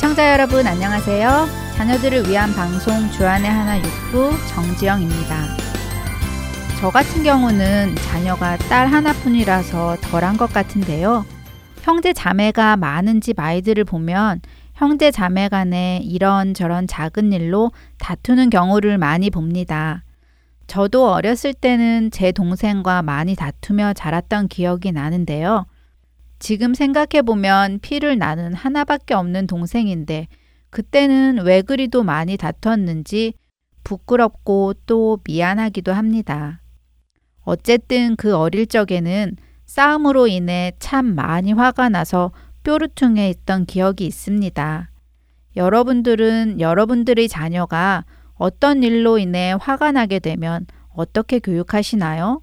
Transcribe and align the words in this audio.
애청자 0.00 0.32
여러분 0.32 0.66
안녕하세요. 0.66 1.46
자녀들을 1.76 2.26
위한 2.26 2.54
방송 2.54 3.10
주안의 3.10 3.50
하나 3.50 3.76
육부 3.76 4.30
정지영입니다. 4.48 5.44
저 6.80 6.88
같은 6.88 7.22
경우는 7.22 7.96
자녀가 7.96 8.56
딸 8.56 8.86
하나뿐이라서 8.86 9.98
덜한 10.00 10.38
것 10.38 10.50
같은데요. 10.54 11.26
형제 11.82 12.14
자매가 12.14 12.78
많은 12.78 13.20
집 13.20 13.38
아이들을 13.38 13.84
보면 13.84 14.40
형제 14.72 15.10
자매 15.10 15.50
간에 15.50 16.00
이런저런 16.02 16.86
작은 16.86 17.34
일로 17.34 17.70
다투는 17.98 18.48
경우를 18.48 18.96
많이 18.96 19.28
봅니다. 19.28 20.02
저도 20.66 21.12
어렸을 21.12 21.52
때는 21.52 22.10
제 22.10 22.32
동생과 22.32 23.02
많이 23.02 23.36
다투며 23.36 23.92
자랐던 23.92 24.48
기억이 24.48 24.92
나는데요. 24.92 25.66
지금 26.40 26.72
생각해보면 26.72 27.80
피를 27.80 28.18
나는 28.18 28.54
하나밖에 28.54 29.14
없는 29.14 29.46
동생인데 29.46 30.26
그때는 30.70 31.44
왜 31.44 31.60
그리도 31.60 32.02
많이 32.02 32.36
다퉜는지 32.38 33.34
부끄럽고 33.84 34.74
또 34.86 35.18
미안하기도 35.24 35.92
합니다. 35.92 36.62
어쨌든 37.42 38.16
그 38.16 38.34
어릴 38.34 38.66
적에는 38.66 39.36
싸움으로 39.66 40.28
인해 40.28 40.72
참 40.78 41.14
많이 41.14 41.52
화가 41.52 41.90
나서 41.90 42.32
뾰루퉁해 42.62 43.28
있던 43.30 43.66
기억이 43.66 44.06
있습니다. 44.06 44.90
여러분들은 45.56 46.60
여러분들의 46.60 47.28
자녀가 47.28 48.04
어떤 48.34 48.82
일로 48.82 49.18
인해 49.18 49.54
화가 49.60 49.92
나게 49.92 50.18
되면 50.18 50.66
어떻게 50.94 51.38
교육하시나요? 51.38 52.40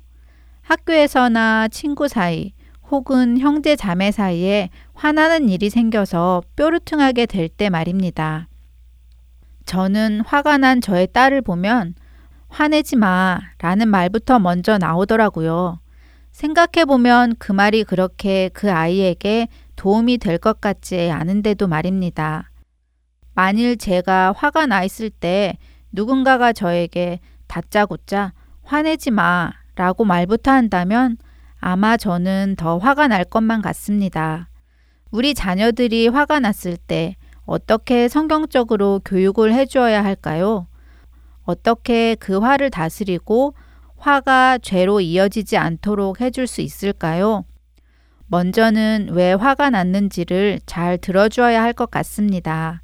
학교에서나 0.62 1.70
친구 1.70 2.08
사이 2.08 2.54
혹은 2.90 3.38
형제 3.38 3.76
자매 3.76 4.12
사이에 4.12 4.70
화나는 4.94 5.50
일이 5.50 5.70
생겨서 5.70 6.42
뾰루퉁하게 6.56 7.26
될 7.26 7.50
때 7.50 7.70
말입니다. 7.70 8.48
저는 9.66 10.22
화가 10.22 10.58
난 10.58 10.80
저의 10.80 11.08
딸을 11.12 11.42
보면 11.42 11.96
화내지 12.48 12.96
마 12.96 13.40
라는 13.60 13.90
말부터 13.90 14.40
먼저 14.40 14.78
나오더라고요. 14.78 15.80
생각해보면 16.32 17.36
그 17.40 17.52
말이 17.52 17.84
그렇게 17.84 18.50
그 18.54 18.72
아이에게 18.72 19.48
도움이 19.76 20.20
될 20.20 20.38
것 20.38 20.62
같지 20.62 21.10
않은데도 21.12 21.68
말입니다. 21.68 22.52
만일 23.34 23.78
제가 23.78 24.34
화가 24.36 24.66
나 24.68 24.84
있을 24.84 25.10
때 25.10 25.58
누군가가 25.92 26.54
저에게 26.54 27.20
다짜고짜 27.48 28.34
화내지 28.64 29.12
마 29.12 29.52
라고 29.76 30.06
말부터 30.06 30.52
한다면 30.52 31.18
아마 31.60 31.98
저는 31.98 32.56
더 32.58 32.78
화가 32.78 33.08
날 33.08 33.24
것만 33.24 33.62
같습니다. 33.62 34.50
우리 35.12 35.34
자녀들이 35.34 36.08
화가 36.08 36.40
났을 36.40 36.78
때 36.78 37.16
어떻게 37.46 38.08
성경적으로 38.08 39.02
교육을 39.06 39.54
해주어야 39.54 40.04
할까요? 40.04 40.68
어떻게 41.44 42.16
그 42.16 42.38
화를 42.40 42.70
다스리고 42.70 43.56
화가 43.98 44.60
죄로 44.60 45.00
이어지지 45.00 45.58
않도록 45.58 46.22
해줄 46.22 46.46
수 46.46 46.62
있을까요? 46.62 47.46
먼저는 48.28 49.10
왜 49.12 49.32
화가 49.34 49.70
났는지를 49.70 50.60
잘 50.66 50.98
들어주어야 50.98 51.64
할 51.64 51.74
것 51.74 51.90
같습니다. 51.90 52.82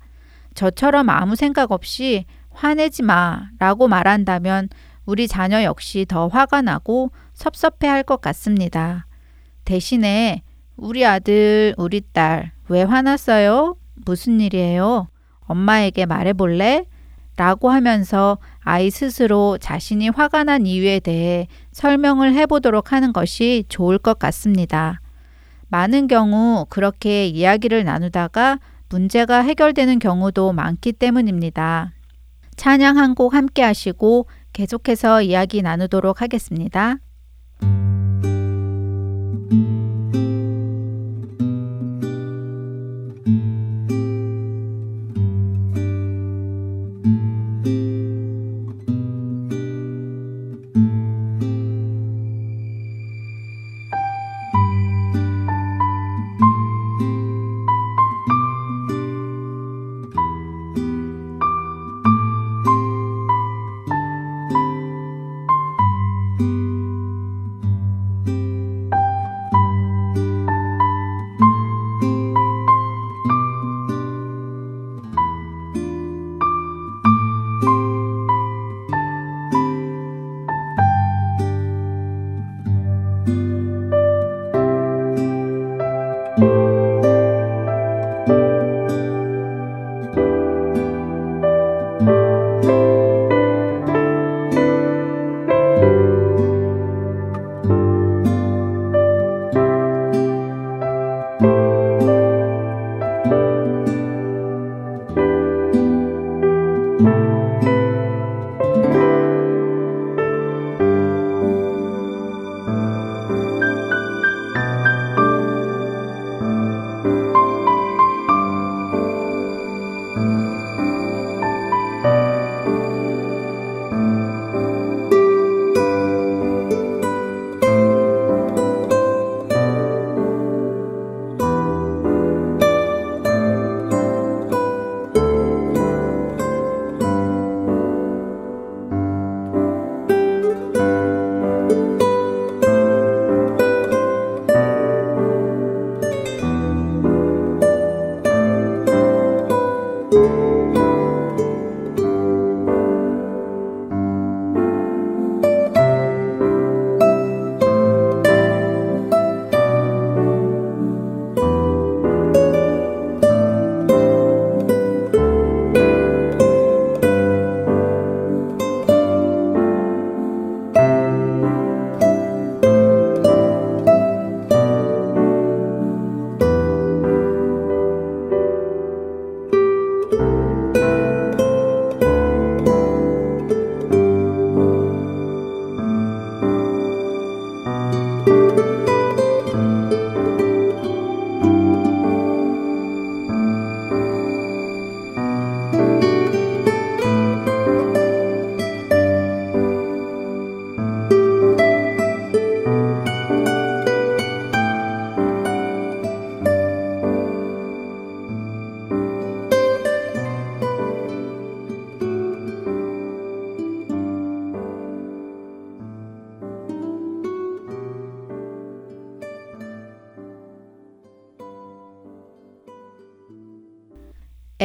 저처럼 0.55 1.09
아무 1.09 1.35
생각 1.35 1.71
없이 1.71 2.25
화내지 2.51 3.03
마 3.03 3.49
라고 3.59 3.87
말한다면 3.87 4.69
우리 5.05 5.27
자녀 5.27 5.63
역시 5.63 6.05
더 6.07 6.27
화가 6.27 6.61
나고 6.61 7.11
섭섭해 7.33 7.87
할 7.87 8.03
것 8.03 8.21
같습니다. 8.21 9.05
대신에 9.65 10.43
우리 10.75 11.05
아들, 11.05 11.73
우리 11.77 12.01
딸, 12.13 12.51
왜 12.67 12.83
화났어요? 12.83 13.75
무슨 14.05 14.41
일이에요? 14.41 15.07
엄마에게 15.41 16.05
말해볼래? 16.05 16.85
라고 17.35 17.69
하면서 17.69 18.37
아이 18.59 18.91
스스로 18.91 19.57
자신이 19.59 20.09
화가 20.09 20.43
난 20.43 20.65
이유에 20.65 20.99
대해 20.99 21.47
설명을 21.71 22.33
해보도록 22.33 22.91
하는 22.91 23.11
것이 23.11 23.65
좋을 23.69 23.97
것 23.97 24.19
같습니다. 24.19 25.01
많은 25.69 26.07
경우 26.07 26.65
그렇게 26.69 27.25
이야기를 27.27 27.83
나누다가 27.85 28.59
문제가 28.89 29.39
해결되는 29.39 29.97
경우도 29.99 30.53
많기 30.53 30.91
때문입니다. 30.93 31.93
찬양 32.55 32.97
한 32.99 33.15
곡 33.15 33.33
함께 33.33 33.63
하시고 33.63 34.27
계속해서 34.53 35.21
이야기 35.21 35.61
나누도록 35.61 36.21
하겠습니다. 36.21 37.02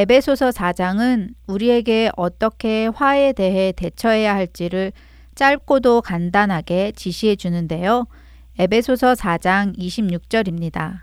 에베소서 0.09 0.51
4장은 0.51 1.35
우리에게 1.47 2.11
어떻게 2.17 2.87
화에 2.87 3.33
대해 3.33 3.73
대처해야 3.73 4.35
할지를 4.35 4.93
짧고도 5.35 6.01
간단하게 6.01 6.93
지시해 6.97 7.37
주는데요. 7.37 8.07
에베소서 8.59 9.13
4장 9.13 9.77
26절입니다. 9.77 11.01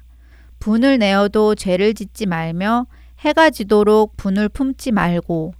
분을 0.59 0.97
내어도 0.97 1.53
죄를 1.55 1.93
짓지 1.93 2.25
말며 2.25 2.87
해가 3.19 3.51
지도록 3.51 4.17
분을 4.17 4.49
품지 4.49 4.91
말고 4.91 5.53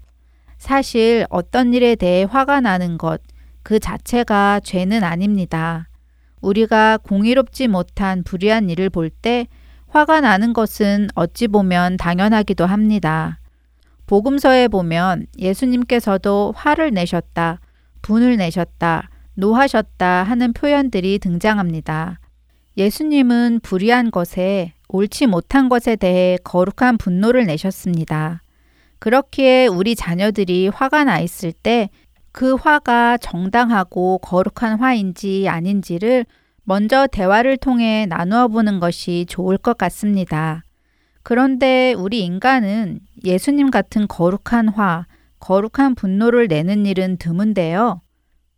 사실 0.57 1.25
어떤 1.30 1.74
일에 1.74 1.95
대해 1.95 2.24
화가 2.24 2.62
나는 2.62 2.97
것 2.97 3.21
그 3.65 3.80
자체가 3.80 4.62
죄는 4.63 5.03
아닙니다. 5.03 5.89
우리가 6.39 7.00
공의롭지 7.00 7.68
못한 7.68 8.21
불의한 8.24 8.69
일을 8.69 8.92
볼때 8.92 9.47
화가 9.95 10.19
나는 10.19 10.51
것은 10.51 11.07
어찌 11.15 11.47
보면 11.47 11.95
당연하기도 11.95 12.65
합니다. 12.65 13.39
복음서에 14.07 14.68
보면 14.68 15.25
예수님께서도 15.39 16.53
화를 16.53 16.92
내셨다, 16.92 17.62
분을 18.01 18.36
내셨다, 18.36 19.09
노하셨다 19.36 20.24
하는 20.24 20.51
표현들이 20.51 21.19
등장합니다. 21.19 22.19
예수님은 22.75 23.62
불의한 23.63 24.12
것에 24.12 24.74
옳지 24.89 25.27
못한 25.27 25.69
것에 25.69 25.95
대해 25.95 26.38
거룩한 26.44 26.97
분노를 26.97 27.45
내셨습니다. 27.45 28.42
그렇기에 29.00 29.68
우리 29.68 29.95
자녀들이 29.95 30.68
화가 30.68 31.06
나 31.06 31.19
있을 31.21 31.53
때 31.53 31.89
그 32.36 32.56
화가 32.56 33.18
정당하고 33.19 34.18
거룩한 34.18 34.77
화인지 34.77 35.47
아닌지를 35.47 36.25
먼저 36.65 37.07
대화를 37.07 37.57
통해 37.57 38.07
나누어 38.07 38.47
보는 38.47 38.79
것이 38.79 39.25
좋을 39.29 39.57
것 39.57 39.77
같습니다. 39.77 40.63
그런데 41.21 41.94
우리 41.94 42.25
인간은 42.25 43.00
예수님 43.23 43.69
같은 43.69 44.07
거룩한 44.07 44.69
화, 44.69 45.06
거룩한 45.39 45.94
분노를 45.95 46.47
내는 46.47 46.88
일은 46.88 47.17
드문데요. 47.17 48.01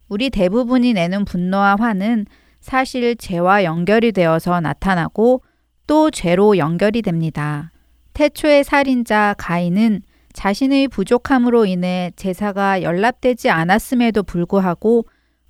우리 0.08 0.30
대부분이 0.30 0.94
내는 0.94 1.26
분노와 1.26 1.76
화는 1.80 2.26
사실 2.62 3.18
죄와 3.18 3.66
연결이 3.66 4.14
되어서 4.14 4.62
나타나고 4.62 5.44
또 5.86 6.10
죄로 6.10 6.58
연결이 6.58 7.02
됩니다. 7.02 7.72
태초의 8.14 8.64
살인자 8.64 9.36
가인은 9.38 10.02
자신의 10.32 10.88
부족함으로 10.88 11.66
인해 11.66 12.12
제사가 12.16 12.84
연락되지 12.84 13.50
않았음에도 13.50 14.24
불구하고 14.24 15.06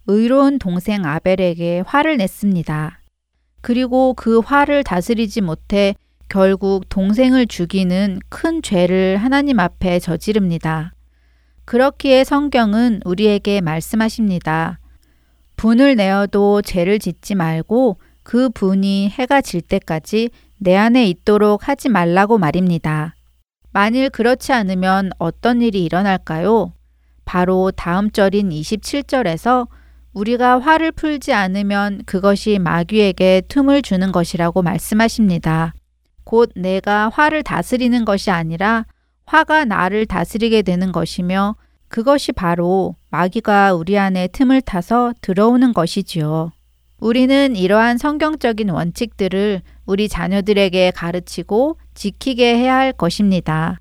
의로운 0.07 0.57
동생 0.57 1.05
아벨에게 1.05 1.83
화를 1.85 2.17
냈습니다. 2.17 2.99
그리고 3.61 4.13
그 4.13 4.39
화를 4.39 4.83
다스리지 4.83 5.41
못해 5.41 5.95
결국 6.29 6.87
동생을 6.89 7.47
죽이는 7.47 8.19
큰 8.29 8.61
죄를 8.61 9.17
하나님 9.17 9.59
앞에 9.59 9.99
저지릅니다. 9.99 10.93
그렇기에 11.65 12.23
성경은 12.23 13.01
우리에게 13.03 13.59
말씀하십니다. 13.61 14.79
분을 15.57 15.95
내어도 15.95 16.61
죄를 16.61 16.99
짓지 16.99 17.35
말고 17.35 17.99
그 18.23 18.49
분이 18.49 19.09
해가 19.09 19.41
질 19.41 19.61
때까지 19.61 20.29
내 20.57 20.75
안에 20.75 21.05
있도록 21.07 21.67
하지 21.67 21.89
말라고 21.89 22.37
말입니다. 22.37 23.15
만일 23.71 24.09
그렇지 24.09 24.53
않으면 24.53 25.11
어떤 25.17 25.61
일이 25.61 25.83
일어날까요? 25.83 26.73
바로 27.25 27.71
다음 27.71 28.11
절인 28.11 28.49
27절에서 28.49 29.67
우리가 30.17 30.59
화를 30.59 30.91
풀지 30.91 31.31
않으면 31.31 32.01
그것이 32.07 32.57
마귀에게 32.57 33.43
틈을 33.47 33.83
주는 33.83 34.11
것이라고 34.11 34.63
말씀하십니다. 34.63 35.73
곧 36.23 36.51
내가 36.55 37.09
화를 37.09 37.43
다스리는 37.43 38.03
것이 38.03 38.31
아니라 38.31 38.85
화가 39.25 39.65
나를 39.65 40.07
다스리게 40.07 40.63
되는 40.63 40.91
것이며 40.91 41.55
그것이 41.87 42.31
바로 42.31 42.95
마귀가 43.11 43.75
우리 43.75 43.97
안에 43.99 44.27
틈을 44.29 44.61
타서 44.61 45.13
들어오는 45.21 45.71
것이지요. 45.73 46.51
우리는 46.99 47.55
이러한 47.55 47.99
성경적인 47.99 48.69
원칙들을 48.69 49.61
우리 49.85 50.09
자녀들에게 50.09 50.91
가르치고 50.91 51.77
지키게 51.93 52.57
해야 52.57 52.75
할 52.75 52.91
것입니다. 52.91 53.79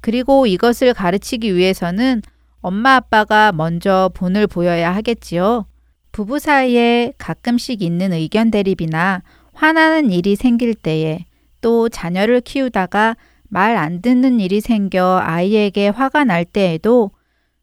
그리고 0.00 0.46
이것을 0.46 0.94
가르치기 0.94 1.54
위해서는 1.54 2.22
엄마 2.68 2.96
아빠가 2.96 3.50
먼저 3.50 4.10
본을 4.12 4.46
보여야 4.46 4.94
하겠지요. 4.94 5.64
부부 6.12 6.38
사이에 6.38 7.14
가끔씩 7.16 7.80
있는 7.80 8.12
의견 8.12 8.50
대립이나 8.50 9.22
화나는 9.54 10.10
일이 10.10 10.36
생길 10.36 10.74
때에 10.74 11.24
또 11.62 11.88
자녀를 11.88 12.42
키우다가 12.42 13.16
말 13.48 13.78
안 13.78 14.02
듣는 14.02 14.38
일이 14.38 14.60
생겨 14.60 15.18
아이에게 15.24 15.88
화가 15.88 16.24
날 16.24 16.44
때에도 16.44 17.10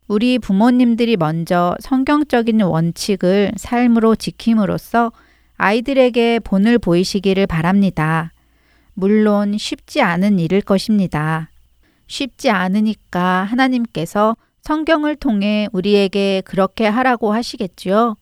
우리 0.08 0.40
부모님들이 0.40 1.18
먼저 1.18 1.76
성경적인 1.82 2.62
원칙을 2.62 3.52
삶으로 3.58 4.16
지킴으로써 4.16 5.12
아이들에게 5.58 6.40
본을 6.40 6.80
보이시기를 6.80 7.46
바랍니다. 7.46 8.32
물론 8.96 9.56
쉽지 9.60 10.02
않은 10.02 10.40
일일 10.40 10.62
것입니다. 10.62 11.52
쉽지 12.08 12.50
않으니까 12.50 13.44
하나님께서 13.44 14.36
성경을 14.66 15.16
통해 15.16 15.68
우리에게 15.74 16.42
그렇게 16.44 16.88
하라고 16.88 17.32
하시겠지요. 17.32 18.18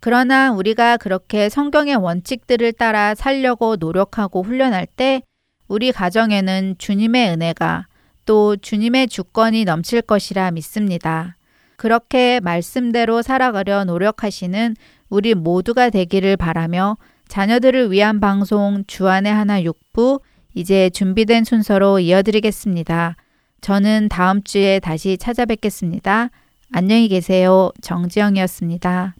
그러나 0.00 0.52
우리가 0.52 0.96
그렇게 0.96 1.50
성경의 1.50 1.96
원칙들을 1.96 2.72
따라 2.72 3.14
살려고 3.14 3.76
노력하고 3.76 4.42
훈련할 4.42 4.86
때 4.86 5.22
우리 5.68 5.92
가정에는 5.92 6.76
주님의 6.78 7.32
은혜가 7.32 7.88
또 8.24 8.56
주님의 8.56 9.08
주권이 9.08 9.66
넘칠 9.66 10.00
것이라 10.00 10.50
믿습니다. 10.52 11.36
그렇게 11.76 12.40
말씀대로 12.40 13.20
살아가려 13.20 13.84
노력하시는 13.84 14.74
우리 15.10 15.34
모두가 15.34 15.90
되기를 15.90 16.38
바라며 16.38 16.96
자녀들을 17.28 17.92
위한 17.92 18.18
방송 18.18 18.82
주안의 18.86 19.30
하나 19.30 19.60
6부 19.60 20.22
이제 20.54 20.88
준비된 20.88 21.44
순서로 21.44 22.00
이어드리겠습니다. 22.00 23.16
저는 23.60 24.08
다음 24.08 24.42
주에 24.42 24.80
다시 24.80 25.18
찾아뵙겠습니다. 25.18 26.30
안녕히 26.72 27.08
계세요. 27.08 27.70
정지영이었습니다. 27.82 29.14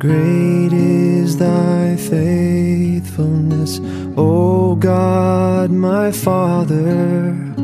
Great 0.00 0.72
is 0.72 1.36
thy 1.38 1.96
faithfulness, 1.96 3.80
O 4.16 4.76
God, 4.76 5.72
my 5.72 6.12
Father. 6.12 7.57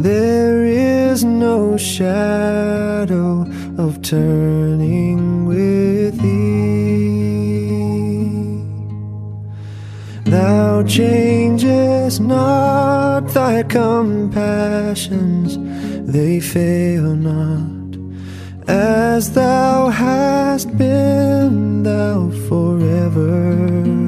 There 0.00 0.64
is 0.64 1.24
no 1.24 1.76
shadow 1.76 3.44
of 3.76 4.00
turning 4.00 5.44
with 5.44 6.20
thee. 6.22 6.38
Thou 10.30 10.84
changest 10.84 12.20
not 12.20 13.26
thy 13.34 13.64
compassions, 13.64 15.58
they 16.06 16.38
fail 16.38 17.16
not. 17.16 17.98
As 18.68 19.32
thou 19.32 19.88
hast 19.88 20.78
been, 20.78 21.82
thou 21.82 22.30
forever 22.48 24.07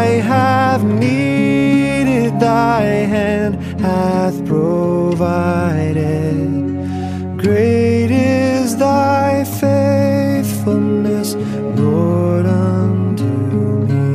I 0.00 0.06
have 0.34 0.82
needed, 0.82 2.32
thy 2.40 2.82
hand 3.14 3.54
hath 3.86 4.36
provided. 4.46 5.98
Great 7.36 8.10
is 8.10 8.76
thy 8.78 9.44
faithfulness, 9.44 11.34
Lord, 11.80 12.46
unto 12.46 13.30
me. 13.88 14.06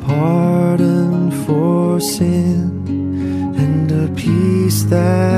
Pardon 0.00 1.30
for 1.44 2.00
sin 2.00 2.60
and 3.62 3.86
a 4.04 4.08
peace 4.16 4.82
that 4.94 5.37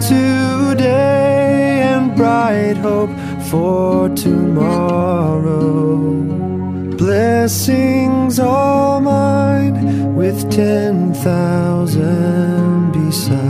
today 0.00 1.82
and 1.82 2.16
bright 2.16 2.76
hope 2.78 3.10
for 3.50 4.08
tomorrow. 4.10 5.96
Blessings 6.96 8.38
all 8.38 9.00
mine 9.00 10.14
with 10.14 10.50
ten 10.50 11.14
thousand 11.14 12.92
beside. 12.92 13.40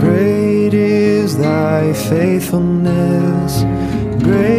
Great 0.00 0.72
is 0.74 1.36
thy 1.38 1.92
faithfulness, 1.92 3.64
great 4.22 4.55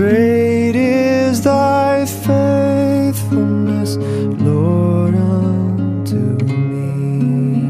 Great 0.00 0.76
is 0.76 1.42
thy 1.42 2.06
faithfulness, 2.06 3.96
Lord, 4.40 5.14
unto 5.14 6.16
me. 6.48 7.66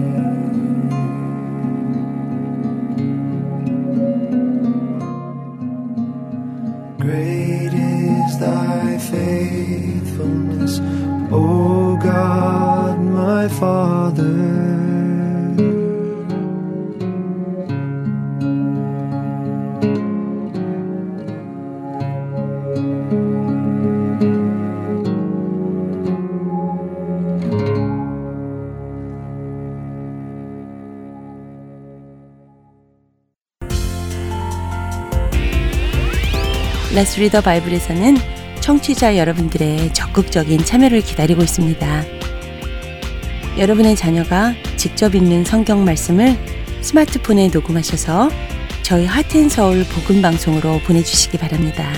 Great 7.00 7.74
is 7.74 8.38
thy 8.38 8.96
faithfulness, 8.98 10.78
O 11.32 11.98
God, 12.00 13.00
my 13.00 13.48
Father. 13.48 14.29
The 37.28 37.42
Bible에서는 37.42 38.16
청취자 38.60 39.16
여러분들의 39.16 39.92
적극적인 39.92 40.64
참여를 40.64 41.00
기다리고 41.02 41.42
있습니다. 41.42 42.04
여러분의 43.58 43.96
자녀가 43.96 44.54
직접 44.76 45.14
읽는 45.14 45.44
성경 45.44 45.84
말씀을 45.84 46.38
스마트폰에 46.80 47.48
녹음하셔서 47.48 48.30
저희 48.82 49.04
하트앤서울 49.06 49.84
복음방송으로 49.84 50.80
보내주시기 50.80 51.36
바랍니다. 51.36 51.92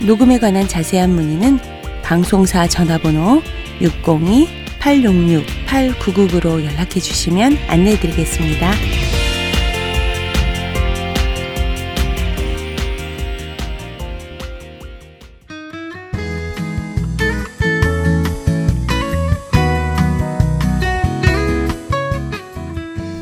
녹음에 0.00 0.38
관한 0.38 0.66
자세한 0.66 1.10
문의는 1.10 1.58
방송사 2.02 2.66
전화번호 2.66 3.42
602-866-8999로 3.80 6.64
연락해 6.64 7.00
주시면 7.00 7.58
안내해 7.68 7.98
드리겠습니다. 7.98 8.72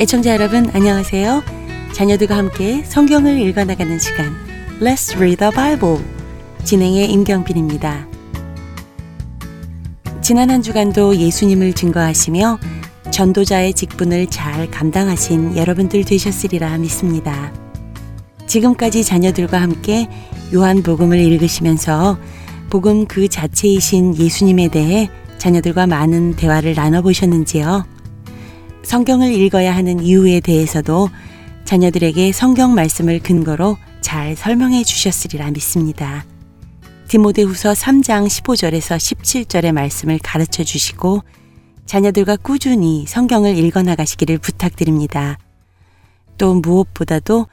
애청자 0.02 0.32
여러분 0.32 0.68
안녕하세요. 0.72 1.44
자녀들과 1.92 2.36
함께 2.36 2.82
성경을 2.82 3.38
읽어나가는 3.38 4.00
시간 4.00 4.34
Let's 4.80 5.14
Read 5.14 5.36
the 5.36 5.52
Bible 5.54 6.04
진행의 6.64 7.08
임경빈입니다. 7.12 8.08
지난 10.20 10.50
한 10.50 10.60
주간도 10.60 11.18
예수님을 11.18 11.74
증거하시며 11.74 12.58
전도자의 13.12 13.74
직분을 13.74 14.26
잘 14.26 14.68
감당하신 14.72 15.56
여러분들 15.56 16.04
되셨으리라 16.04 16.78
믿습니다. 16.78 17.52
지금까지 18.48 19.04
자녀들과 19.04 19.62
함께 19.62 20.08
요한복음을 20.52 21.16
읽으시면서 21.16 22.18
복음 22.70 23.06
그 23.06 23.28
자체이신 23.28 24.16
예수님에 24.16 24.66
대해 24.66 25.08
자녀들과 25.38 25.86
많은 25.86 26.34
대화를 26.34 26.74
나눠보셨는지요? 26.74 27.91
성경을 28.82 29.32
읽어야 29.32 29.74
하는 29.74 30.02
이유에 30.02 30.40
대해서도 30.40 31.08
자녀들에게 31.64 32.32
성경 32.32 32.74
말씀을 32.74 33.20
근거로 33.20 33.78
잘 34.00 34.36
설명해 34.36 34.84
주셨으리라 34.84 35.50
믿습니다. 35.52 36.24
디모데후서 37.08 37.72
3장 37.72 38.26
15절에서 38.26 38.96
17절의 38.96 39.72
말씀을 39.72 40.18
가르쳐 40.22 40.64
주시고 40.64 41.22
자녀들과 41.86 42.36
꾸준히 42.36 43.04
성경을 43.06 43.56
읽어 43.58 43.82
나가시기를 43.82 44.38
부탁드립니다. 44.38 45.38
또 46.38 46.54
무엇보다도 46.54 47.46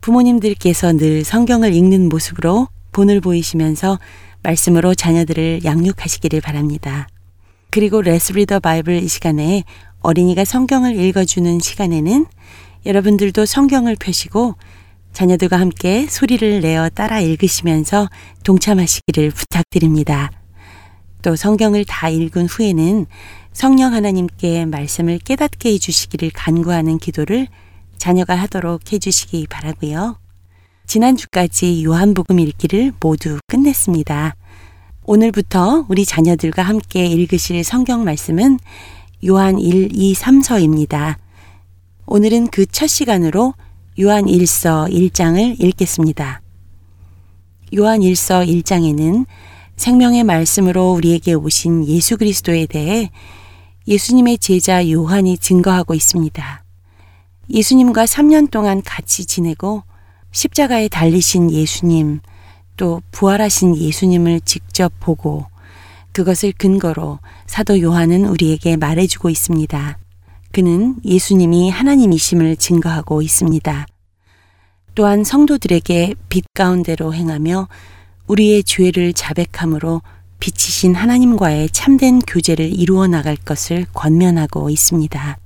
부모님들께서 0.00 0.92
늘 0.92 1.24
성경을 1.24 1.74
읽는 1.74 2.08
모습으로 2.08 2.68
본을 2.92 3.20
보이시면서 3.20 3.98
말씀으로 4.42 4.94
자녀들을 4.94 5.64
양육하시기를 5.64 6.40
바랍니다. 6.40 7.08
그리고 7.70 8.00
레스 8.00 8.32
리더 8.32 8.60
바이블 8.60 9.02
이 9.02 9.08
시간에 9.08 9.64
어린이가 10.00 10.44
성경을 10.44 10.98
읽어주는 10.98 11.60
시간에는 11.60 12.26
여러분들도 12.86 13.46
성경을 13.46 13.96
펴시고 13.96 14.54
자녀들과 15.12 15.58
함께 15.58 16.06
소리를 16.06 16.60
내어 16.60 16.88
따라 16.88 17.20
읽으시면서 17.20 18.08
동참하시기를 18.44 19.30
부탁드립니다. 19.30 20.30
또 21.22 21.34
성경을 21.34 21.84
다 21.84 22.08
읽은 22.08 22.46
후에는 22.46 23.06
성령 23.52 23.92
하나님께 23.92 24.66
말씀을 24.66 25.18
깨닫게 25.18 25.72
해주시기를 25.72 26.30
간구하는 26.32 26.98
기도를 26.98 27.48
자녀가 27.96 28.36
하도록 28.36 28.80
해주시기 28.92 29.48
바라고요. 29.50 30.18
지난주까지 30.86 31.84
요한복음 31.84 32.38
읽기를 32.38 32.92
모두 33.00 33.38
끝냈습니다. 33.48 34.36
오늘부터 35.02 35.86
우리 35.88 36.04
자녀들과 36.04 36.62
함께 36.62 37.06
읽으실 37.06 37.64
성경 37.64 38.04
말씀은 38.04 38.58
요한 39.26 39.58
1, 39.58 39.90
2, 39.92 40.14
3서입니다. 40.14 41.16
오늘은 42.06 42.48
그 42.48 42.66
첫 42.66 42.86
시간으로 42.86 43.54
요한 44.00 44.26
1서 44.26 44.88
1장을 44.92 45.60
읽겠습니다. 45.60 46.40
요한 47.76 48.00
1서 48.00 48.46
1장에는 48.46 49.26
생명의 49.76 50.22
말씀으로 50.22 50.92
우리에게 50.92 51.34
오신 51.34 51.86
예수 51.88 52.16
그리스도에 52.16 52.66
대해 52.66 53.10
예수님의 53.88 54.38
제자 54.38 54.88
요한이 54.88 55.38
증거하고 55.38 55.94
있습니다. 55.94 56.64
예수님과 57.50 58.04
3년 58.04 58.50
동안 58.50 58.82
같이 58.82 59.24
지내고 59.24 59.82
십자가에 60.30 60.88
달리신 60.88 61.50
예수님, 61.50 62.20
또 62.76 63.02
부활하신 63.10 63.76
예수님을 63.76 64.42
직접 64.42 64.92
보고 65.00 65.46
그것을 66.18 66.52
근거로 66.58 67.20
사도 67.46 67.80
요한은 67.80 68.24
우리에게 68.24 68.76
말해주고 68.76 69.30
있습니다. 69.30 69.98
그는 70.50 70.96
예수님이 71.04 71.70
하나님이심을 71.70 72.56
증거하고 72.56 73.22
있습니다. 73.22 73.86
또한 74.96 75.22
성도들에게 75.22 76.14
빛 76.28 76.44
가운데로 76.54 77.14
행하며 77.14 77.68
우리의 78.26 78.64
죄를 78.64 79.12
자백함으로 79.12 80.02
빛이신 80.40 80.96
하나님과의 80.96 81.70
참된 81.70 82.18
교제를 82.18 82.66
이루어 82.66 83.06
나갈 83.06 83.36
것을 83.36 83.86
권면하고 83.92 84.70
있습니다. 84.70 85.38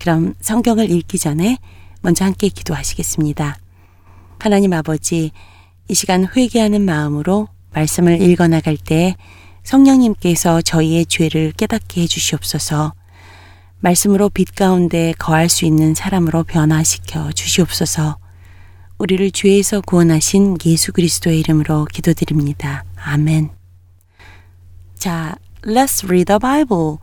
그럼 0.00 0.34
성경을 0.40 0.90
읽기 0.90 1.20
전에 1.20 1.56
먼저 2.02 2.24
함께 2.24 2.48
기도하시겠습니다. 2.48 3.56
하나님 4.40 4.72
아버지, 4.72 5.30
이 5.86 5.94
시간 5.94 6.26
회개하는 6.26 6.84
마음으로 6.84 7.46
말씀을 7.72 8.20
읽어 8.20 8.48
나갈 8.48 8.76
때 8.76 9.14
성령님께서 9.68 10.62
저희의 10.62 11.04
죄를 11.04 11.52
깨닫게 11.52 12.00
해 12.00 12.06
주시옵소서. 12.06 12.94
말씀으로 13.80 14.30
빛 14.30 14.54
가운데 14.54 15.12
거할 15.18 15.50
수 15.50 15.66
있는 15.66 15.94
사람으로 15.94 16.44
변화시켜 16.44 17.32
주시옵소서. 17.32 18.16
우리를 18.96 19.30
죄에서 19.30 19.82
구원하신 19.82 20.56
예수 20.64 20.92
그리스도의 20.92 21.38
이름으로 21.40 21.84
기도드립니다. 21.84 22.84
아멘. 22.96 23.50
자, 24.94 25.36
let's 25.62 26.02
read 26.02 26.24
the 26.24 26.38
Bible. 26.38 26.96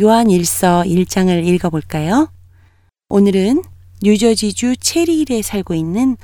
요한 0.00 0.28
1서 0.28 0.86
1장을 0.86 1.44
읽어볼까요? 1.44 2.30
오늘은 3.08 3.64
뉴저지주 4.00 4.76
체리힐에 4.76 5.42
살고 5.42 5.74
있는 5.74 6.16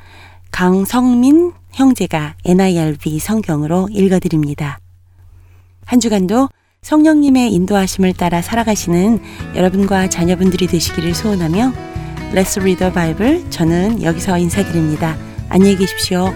강성민 0.53 1.53
형제가 1.73 2.37
NIRV 2.45 3.19
성경으로 3.19 3.89
읽어드립니다. 3.91 4.79
한 5.87 6.01
주간도 6.01 6.49
성령님의 6.83 7.53
인도하심을 7.53 8.13
따라 8.13 8.43
살아가시는 8.43 9.21
여러분과 9.55 10.09
자녀분들이 10.09 10.67
되시기를 10.67 11.15
소원하며 11.15 11.73
Let's 12.35 12.61
Read 12.61 12.79
the 12.79 12.93
Bible 12.93 13.49
저는 13.51 14.03
여기서 14.03 14.37
인사드립니다. 14.37 15.17
안녕히 15.49 15.77
계십시오. 15.77 16.35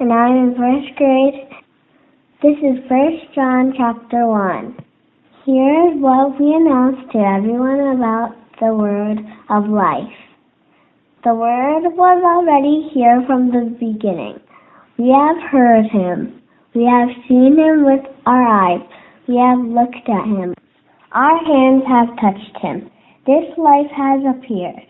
and 0.00 0.12
I'm 0.12 0.32
in 0.32 0.54
first 0.56 0.96
grade. 0.96 1.49
This 2.42 2.56
is 2.58 2.80
First 2.88 3.34
John 3.34 3.74
chapter 3.76 4.26
1. 4.26 4.76
Here 5.44 5.92
is 5.92 6.00
what 6.00 6.40
we 6.40 6.54
announce 6.54 6.96
to 7.12 7.18
everyone 7.18 7.96
about 7.96 8.34
the 8.60 8.74
word 8.74 9.18
of 9.50 9.68
life. 9.68 10.16
The 11.22 11.34
word 11.34 11.84
was 11.94 12.20
already 12.24 12.88
here 12.94 13.22
from 13.26 13.52
the 13.52 13.76
beginning. 13.78 14.40
We 14.96 15.12
have 15.12 15.36
heard 15.52 15.84
him. 15.92 16.40
We 16.74 16.84
have 16.84 17.10
seen 17.28 17.58
him 17.58 17.84
with 17.84 18.08
our 18.24 18.42
eyes. 18.42 18.88
We 19.28 19.36
have 19.36 19.60
looked 19.60 20.08
at 20.08 20.24
him. 20.24 20.54
Our 21.12 21.38
hands 21.44 21.84
have 21.88 22.16
touched 22.20 22.56
him. 22.62 22.90
This 23.26 23.52
life 23.58 23.92
has 23.92 24.20
appeared. 24.24 24.88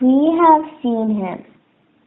We 0.00 0.34
have 0.42 0.64
seen 0.82 1.22
him 1.22 1.44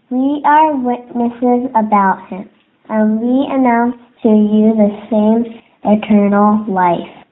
we 0.10 0.42
are 0.44 0.76
witnesses 0.76 1.70
about 1.76 2.28
him, 2.30 2.50
and 2.90 3.22
we 3.22 3.46
announce 3.48 3.96
to 4.24 4.30
you 4.30 4.76
the 4.76 4.92
same 5.10 5.62
eternal 5.84 6.66
life. 6.68 7.26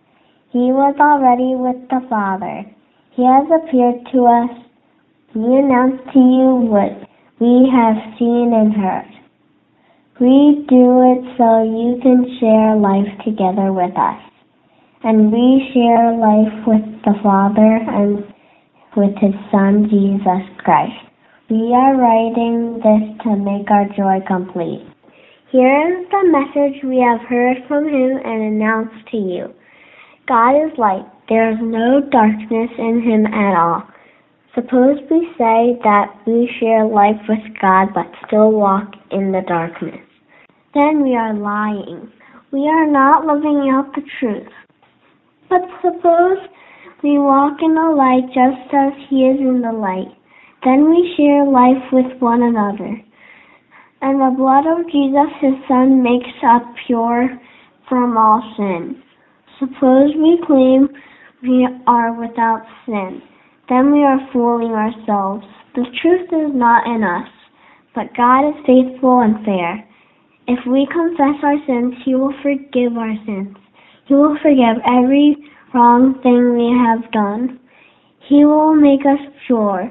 He 0.51 0.71
was 0.71 0.95
already 0.99 1.55
with 1.55 1.77
the 1.89 2.07
Father. 2.09 2.63
He 3.11 3.23
has 3.23 3.45
appeared 3.51 4.07
to 4.13 4.25
us. 4.25 4.53
We 5.35 5.59
announce 5.59 5.99
to 6.13 6.19
you 6.19 6.49
what 6.71 6.95
we 7.39 7.69
have 7.69 7.97
seen 8.17 8.53
and 8.55 8.73
heard. 8.73 9.11
We 10.19 10.65
do 10.65 11.03
it 11.13 11.21
so 11.37 11.61
you 11.61 11.99
can 12.01 12.25
share 12.39 12.75
life 12.75 13.11
together 13.23 13.73
with 13.73 13.93
us. 13.93 14.21
And 15.03 15.31
we 15.31 15.69
share 15.73 16.17
life 16.17 16.57
with 16.65 16.85
the 17.05 17.13
Father 17.21 17.77
and 17.85 18.23
with 18.95 19.13
His 19.21 19.35
Son, 19.51 19.85
Jesus 19.89 20.41
Christ. 20.63 20.97
We 21.49 21.71
are 21.75 21.95
writing 21.95 22.81
this 22.81 23.23
to 23.23 23.35
make 23.35 23.69
our 23.69 23.85
joy 23.95 24.25
complete. 24.25 24.87
Here 25.49 26.01
is 26.01 26.09
the 26.11 26.27
message 26.27 26.83
we 26.83 26.99
have 26.99 27.21
heard 27.21 27.55
from 27.69 27.85
him 27.87 28.19
and 28.25 28.43
announced 28.43 29.07
to 29.11 29.17
you. 29.17 29.53
God 30.27 30.59
is 30.59 30.77
light. 30.77 31.07
There 31.29 31.49
is 31.49 31.57
no 31.61 32.01
darkness 32.11 32.69
in 32.77 33.01
him 33.01 33.25
at 33.27 33.55
all. 33.55 33.83
Suppose 34.55 34.97
we 35.09 35.23
say 35.37 35.79
that 35.85 36.11
we 36.27 36.51
share 36.59 36.83
life 36.85 37.21
with 37.29 37.39
God 37.61 37.93
but 37.95 38.11
still 38.27 38.51
walk 38.51 38.91
in 39.11 39.31
the 39.31 39.39
darkness. 39.47 40.03
Then 40.73 41.01
we 41.01 41.15
are 41.15 41.33
lying. 41.33 42.11
We 42.51 42.67
are 42.67 42.91
not 42.91 43.25
living 43.25 43.71
out 43.71 43.95
the 43.95 44.03
truth. 44.19 44.51
But 45.49 45.61
suppose 45.81 46.39
we 47.03 47.19
walk 47.19 47.59
in 47.61 47.73
the 47.73 47.95
light 47.95 48.27
just 48.35 48.73
as 48.75 48.91
he 49.09 49.23
is 49.23 49.39
in 49.39 49.61
the 49.61 49.71
light. 49.71 50.11
Then 50.65 50.89
we 50.89 51.15
share 51.15 51.45
life 51.45 51.87
with 51.93 52.19
one 52.19 52.43
another. 52.43 53.01
And 54.01 54.21
the 54.21 54.35
blood 54.37 54.65
of 54.67 54.85
Jesus, 54.91 55.29
his 55.41 55.55
Son, 55.67 56.03
makes 56.03 56.29
us 56.43 56.61
pure 56.85 57.39
from 57.89 58.17
all 58.17 58.41
sin. 58.55 59.01
Suppose 59.59 60.13
we 60.15 60.39
claim 60.45 60.87
we 61.41 61.67
are 61.87 62.13
without 62.13 62.61
sin. 62.85 63.21
Then 63.69 63.91
we 63.91 64.03
are 64.03 64.19
fooling 64.31 64.71
ourselves. 64.71 65.45
The 65.75 65.85
truth 66.01 66.29
is 66.31 66.53
not 66.53 66.85
in 66.85 67.03
us. 67.03 67.27
But 67.95 68.15
God 68.15 68.47
is 68.49 68.65
faithful 68.65 69.21
and 69.21 69.43
fair. 69.43 69.83
If 70.47 70.59
we 70.67 70.87
confess 70.91 71.41
our 71.43 71.57
sins, 71.65 71.95
he 72.05 72.13
will 72.13 72.33
forgive 72.43 72.95
our 72.95 73.15
sins. 73.25 73.57
He 74.05 74.13
will 74.13 74.37
forgive 74.41 74.77
every 74.85 75.35
wrong 75.73 76.21
thing 76.21 76.53
we 76.55 76.69
have 76.85 77.11
done. 77.11 77.59
He 78.29 78.45
will 78.45 78.75
make 78.75 79.01
us 79.01 79.19
pure. 79.45 79.89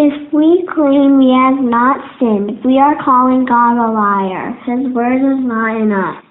If 0.00 0.32
we 0.32 0.64
claim 0.72 1.18
we 1.18 1.34
have 1.34 1.58
not 1.58 1.98
sinned, 2.20 2.64
we 2.64 2.78
are 2.78 2.94
calling 3.04 3.44
God 3.44 3.74
a 3.74 3.90
liar. 3.90 4.54
His 4.62 4.94
word 4.94 5.18
is 5.18 5.42
not 5.42 5.74
in 5.74 5.90
us. 5.90 6.22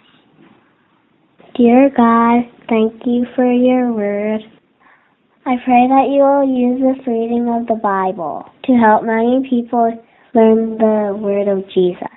Dear 1.54 1.90
God, 1.90 2.48
thank 2.70 3.06
you 3.06 3.26
for 3.36 3.52
your 3.52 3.92
word. 3.92 4.40
I 5.46 5.58
pray 5.66 5.86
that 5.86 6.08
you 6.08 6.24
will 6.24 6.48
use 6.48 6.80
this 6.80 7.06
reading 7.06 7.50
of 7.50 7.68
the 7.68 7.76
Bible 7.76 8.50
to 8.64 8.72
help 8.72 9.04
many 9.04 9.46
people 9.50 9.92
learn 10.34 10.78
the 10.78 11.18
word 11.20 11.50
of 11.50 11.68
Jesus. 11.68 12.08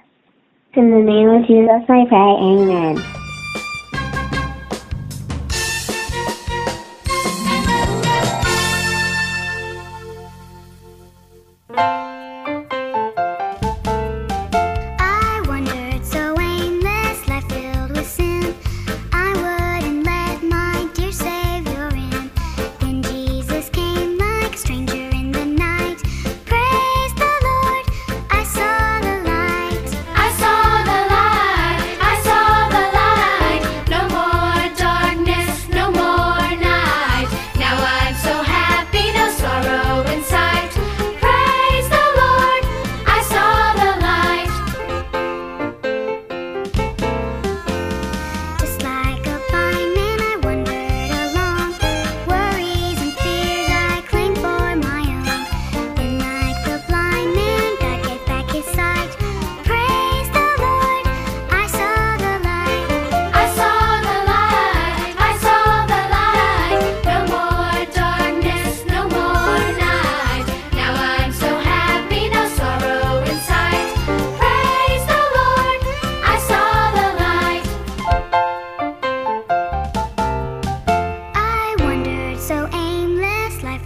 In 0.74 0.92
the 0.92 1.02
name 1.02 1.30
of 1.30 1.48
Jesus 1.48 1.82
I 1.88 2.06
pray, 2.06 2.30
amen. 2.46 3.19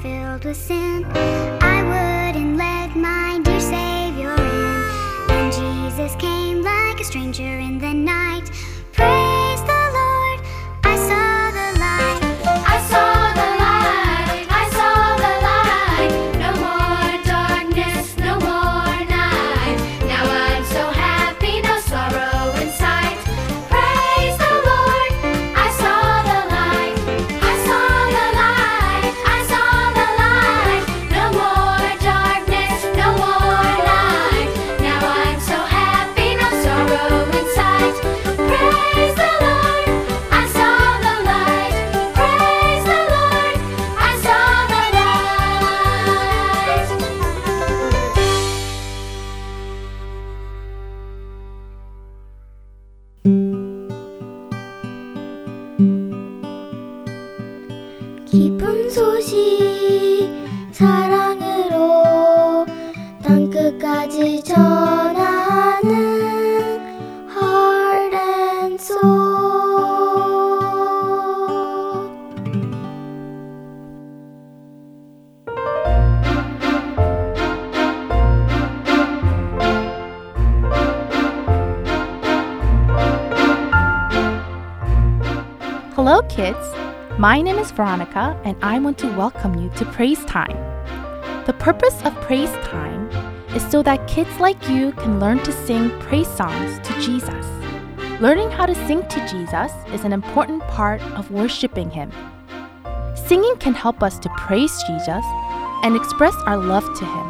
filled 0.02 0.44
with 0.44 0.56
sin, 0.56 1.04
I 1.14 1.82
wouldn't 1.82 2.56
let 2.56 2.96
my 2.96 3.40
dear 3.44 3.60
Savior 3.60 4.34
in. 4.34 4.84
And 5.30 5.52
Jesus 5.52 6.14
came 6.16 6.62
like 6.62 7.00
a 7.00 7.04
stranger 7.04 7.58
in 7.58 7.73
Veronica, 87.74 88.40
and 88.44 88.56
I 88.62 88.78
want 88.78 88.98
to 88.98 89.16
welcome 89.16 89.58
you 89.58 89.68
to 89.70 89.84
Praise 89.86 90.24
Time. 90.26 90.56
The 91.44 91.52
purpose 91.54 92.00
of 92.04 92.14
Praise 92.22 92.52
Time 92.66 93.08
is 93.54 93.68
so 93.68 93.82
that 93.82 94.06
kids 94.06 94.38
like 94.38 94.68
you 94.68 94.92
can 94.92 95.18
learn 95.18 95.40
to 95.40 95.52
sing 95.52 95.90
praise 96.00 96.28
songs 96.28 96.78
to 96.86 97.00
Jesus. 97.00 97.46
Learning 98.20 98.48
how 98.50 98.66
to 98.66 98.74
sing 98.86 99.06
to 99.08 99.28
Jesus 99.28 99.72
is 99.92 100.04
an 100.04 100.12
important 100.12 100.62
part 100.68 101.02
of 101.18 101.30
worshiping 101.32 101.90
Him. 101.90 102.12
Singing 103.26 103.56
can 103.56 103.74
help 103.74 104.02
us 104.02 104.18
to 104.20 104.28
praise 104.30 104.80
Jesus 104.86 105.24
and 105.82 105.96
express 105.96 106.34
our 106.46 106.56
love 106.56 106.84
to 106.98 107.04
Him. 107.04 107.26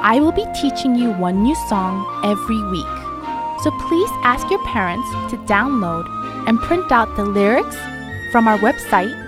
I 0.00 0.18
will 0.20 0.32
be 0.32 0.46
teaching 0.60 0.94
you 0.94 1.12
one 1.12 1.42
new 1.42 1.54
song 1.68 2.04
every 2.22 2.62
week. 2.70 3.62
So 3.62 3.70
please 3.88 4.10
ask 4.24 4.48
your 4.50 4.64
parents 4.66 5.08
to 5.30 5.38
download 5.46 6.06
and 6.46 6.58
print 6.60 6.92
out 6.92 7.16
the 7.16 7.24
lyrics 7.24 7.76
from 8.30 8.46
our 8.46 8.58
website 8.58 9.27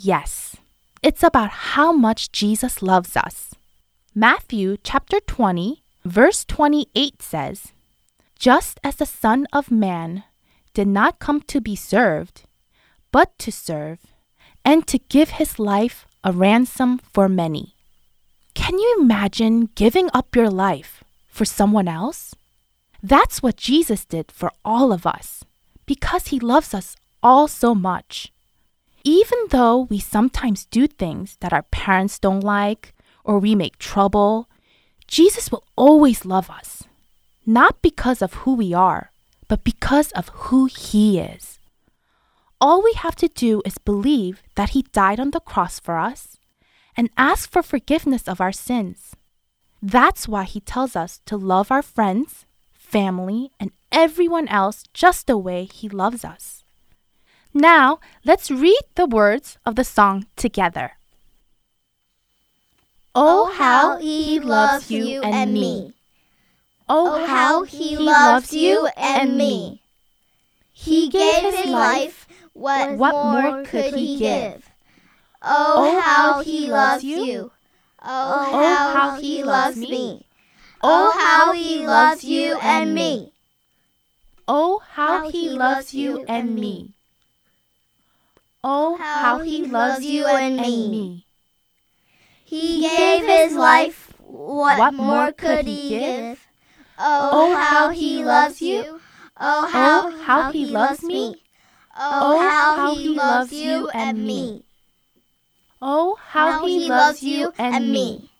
Yes, 0.00 0.54
it's 1.02 1.24
about 1.24 1.50
how 1.74 1.90
much 1.90 2.30
Jesus 2.30 2.82
loves 2.82 3.16
us. 3.16 3.56
Matthew 4.14 4.76
chapter 4.84 5.18
20, 5.18 5.82
verse 6.04 6.44
28 6.44 7.20
says, 7.20 7.72
Just 8.38 8.78
as 8.84 8.94
the 8.94 9.06
Son 9.06 9.48
of 9.52 9.72
Man 9.72 10.22
did 10.72 10.86
not 10.86 11.18
come 11.18 11.40
to 11.48 11.60
be 11.60 11.74
served, 11.74 12.44
but 13.10 13.36
to 13.40 13.50
serve, 13.50 13.98
and 14.64 14.86
to 14.86 15.00
give 15.00 15.30
his 15.30 15.58
life 15.58 16.06
a 16.22 16.30
ransom 16.30 17.00
for 17.12 17.28
many. 17.28 17.74
Can 18.54 18.78
you 18.78 18.98
imagine 19.00 19.70
giving 19.74 20.10
up 20.14 20.36
your 20.36 20.48
life 20.48 21.02
for 21.26 21.44
someone 21.44 21.88
else? 21.88 22.36
That's 23.02 23.42
what 23.42 23.56
Jesus 23.56 24.04
did 24.04 24.30
for 24.30 24.52
all 24.64 24.92
of 24.92 25.08
us 25.08 25.42
because 25.86 26.28
he 26.28 26.38
loves 26.38 26.72
us 26.72 26.94
all 27.20 27.48
so 27.48 27.74
much. 27.74 28.30
Even 29.08 29.38
though 29.48 29.86
we 29.88 29.98
sometimes 29.98 30.66
do 30.66 30.86
things 30.86 31.38
that 31.40 31.54
our 31.54 31.62
parents 31.62 32.18
don't 32.18 32.44
like 32.44 32.92
or 33.24 33.38
we 33.38 33.54
make 33.54 33.78
trouble, 33.78 34.50
Jesus 35.06 35.50
will 35.50 35.64
always 35.76 36.26
love 36.26 36.50
us. 36.50 36.84
Not 37.46 37.80
because 37.80 38.20
of 38.20 38.44
who 38.44 38.52
we 38.52 38.74
are, 38.74 39.10
but 39.48 39.64
because 39.64 40.12
of 40.12 40.28
who 40.28 40.66
he 40.66 41.18
is. 41.18 41.58
All 42.60 42.82
we 42.82 42.92
have 42.92 43.16
to 43.16 43.28
do 43.28 43.62
is 43.64 43.78
believe 43.78 44.42
that 44.56 44.76
he 44.76 44.82
died 44.92 45.18
on 45.18 45.30
the 45.30 45.40
cross 45.40 45.80
for 45.80 45.96
us 45.96 46.36
and 46.94 47.08
ask 47.16 47.50
for 47.50 47.62
forgiveness 47.62 48.28
of 48.28 48.42
our 48.42 48.52
sins. 48.52 49.16
That's 49.80 50.28
why 50.28 50.44
he 50.44 50.60
tells 50.60 50.94
us 50.94 51.22
to 51.24 51.38
love 51.38 51.72
our 51.72 51.80
friends, 51.80 52.44
family, 52.74 53.52
and 53.58 53.72
everyone 53.90 54.48
else 54.48 54.84
just 54.92 55.26
the 55.26 55.38
way 55.38 55.64
he 55.64 55.88
loves 55.88 56.26
us. 56.26 56.57
Now, 57.54 57.98
let's 58.24 58.50
read 58.50 58.82
the 58.94 59.06
words 59.06 59.58
of 59.64 59.74
the 59.74 59.84
song 59.84 60.26
together. 60.36 60.92
Oh, 63.14 63.48
oh 63.48 63.52
how 63.52 63.98
he 63.98 64.38
loves 64.38 64.90
you 64.90 65.22
and 65.22 65.52
me. 65.52 65.94
Oh, 66.88 67.20
oh, 67.20 67.26
how 67.26 67.62
he 67.64 67.96
loves 67.96 68.52
you 68.52 68.88
and 68.96 69.36
me. 69.36 69.82
He 70.72 71.08
gave 71.08 71.52
his 71.52 71.66
life. 71.66 72.26
What, 72.52 72.96
What 72.96 73.14
more 73.14 73.64
could 73.64 73.94
he 73.94 74.18
give? 74.18 74.70
Oh, 75.42 75.74
oh 75.76 76.00
how 76.00 76.42
he 76.42 76.70
loves 76.70 77.04
you. 77.04 77.50
Oh, 78.02 78.50
Oh, 78.52 78.94
how 78.94 79.20
he 79.20 79.42
loves 79.42 79.76
me. 79.76 80.24
Oh, 80.82 81.12
how 81.18 81.52
he 81.52 81.86
loves 81.86 82.24
you 82.24 82.58
and 82.60 82.94
me. 82.94 83.32
Oh, 84.46 84.80
how 84.90 85.28
he 85.30 85.50
loves 85.50 85.92
you 85.92 86.24
and 86.28 86.54
me. 86.54 86.94
Oh, 88.64 88.96
how 88.96 89.38
he 89.38 89.64
loves 89.64 90.04
you 90.04 90.26
and 90.26 90.56
me. 90.56 91.26
He 92.44 92.80
gave 92.80 93.24
his 93.24 93.54
life. 93.54 94.12
What, 94.18 94.78
What 94.78 94.94
more 94.94 95.32
could 95.32 95.66
he 95.66 95.90
give? 95.90 96.46
Oh, 96.98 97.54
how 97.54 97.90
he 97.90 98.24
loves 98.24 98.60
you. 98.60 99.00
Oh, 99.38 99.68
how, 99.68 100.10
how 100.10 100.50
he 100.50 100.66
loves 100.66 101.02
me. 101.02 101.36
Oh, 101.96 102.38
how 102.40 102.94
he 102.94 103.08
loves 103.08 103.52
you 103.52 103.88
and 103.90 104.26
me. 104.26 104.64
Oh, 105.80 106.12
oh 106.12 106.18
how 106.20 106.66
he 106.66 106.88
loves 106.88 107.22
you 107.22 107.52
and 107.58 107.92
me. 107.92 108.30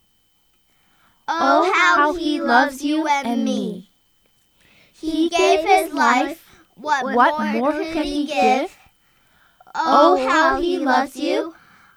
Oh, 1.28 1.72
how 1.72 2.14
he 2.14 2.40
loves 2.40 2.82
you 2.82 3.06
and 3.06 3.44
me. 3.44 3.90
He 4.92 5.28
gave 5.28 5.60
his 5.60 5.92
life. 5.92 6.44
What, 6.74 7.04
What 7.04 7.52
more 7.52 7.72
could 7.72 8.06
he 8.06 8.26
give? 8.26 8.77
Oh, 9.74 10.16
oh, 10.18 10.28
how 10.28 10.60
he 10.60 10.78
loves 10.78 11.16
you. 11.16 11.54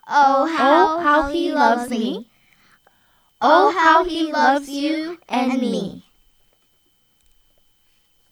Oh, 0.08 0.46
how, 0.46 0.98
Oh, 0.98 1.00
how 1.02 1.30
he 1.32 1.52
loves 1.52 1.90
me. 1.90 2.28
Oh, 3.42 3.72
how 3.72 4.04
he 4.04 4.32
loves 4.32 4.70
you 4.70 5.18
and 5.28 5.60
me. 5.60 6.06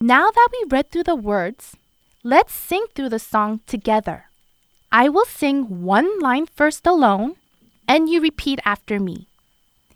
Now 0.02 0.30
that 0.30 0.47
we 0.52 0.65
read 0.69 0.91
through 0.91 1.04
the 1.04 1.15
words, 1.15 1.75
let's 2.23 2.54
sing 2.54 2.86
through 2.93 3.10
the 3.10 3.19
song 3.19 3.62
together. 3.65 4.25
I 4.91 5.10
will 5.10 5.25
sing 5.25 5.84
one 5.84 6.19
line 6.19 6.47
first 6.47 6.86
alone, 6.86 7.36
and 7.88 8.10
you 8.10 8.21
repeat 8.21 8.60
after 8.65 8.99
me. 8.99 9.28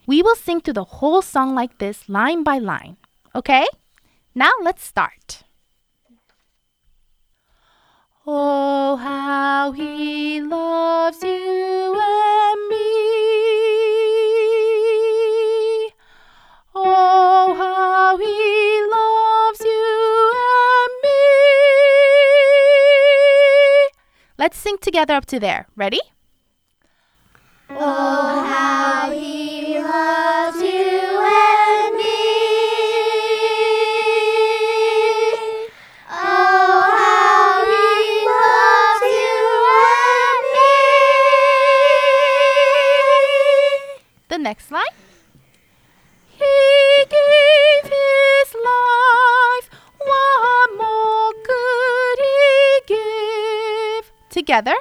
We 0.05 0.21
will 0.21 0.35
sing 0.35 0.61
through 0.61 0.73
the 0.75 0.99
whole 0.99 1.21
song 1.21 1.55
like 1.55 1.77
this, 1.77 2.09
line 2.09 2.43
by 2.43 2.57
line. 2.57 2.97
Okay? 3.35 3.65
Now 4.35 4.51
let's 4.61 4.83
start. 4.83 5.43
Oh, 8.25 8.95
how 8.95 9.73
he 9.73 10.39
loves 10.39 11.21
you 11.21 11.29
and 11.29 12.69
me. 12.69 12.85
Oh, 16.73 17.53
how 17.57 18.15
he 18.17 18.81
loves 18.95 19.59
you 19.59 20.31
and 20.39 20.93
me. 21.03 21.19
Let's 24.37 24.57
sing 24.57 24.77
together 24.79 25.15
up 25.15 25.25
to 25.25 25.37
there. 25.37 25.67
Ready? 25.75 25.99
Oh, 27.71 28.22
next 44.53 44.69
line. 44.69 44.97
He 46.29 47.05
gave 47.09 47.91
his 47.91 48.49
life. 48.53 49.67
What 49.97 50.69
more 50.77 51.33
could 51.47 52.19
he 52.21 52.93
give? 52.93 54.11
Together. 54.29 54.75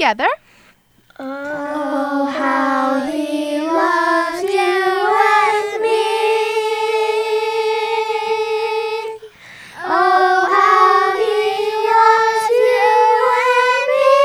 Together. 0.00 0.32
Oh, 1.18 2.24
how 2.24 3.04
he 3.12 3.60
loves 3.60 4.42
you 4.42 4.48
and 4.48 5.82
me. 5.82 6.08
Oh, 9.84 10.48
how 10.56 11.12
he 11.20 11.44
loves 11.92 12.48
you 12.48 12.88
and 13.44 13.84
me. 13.92 14.16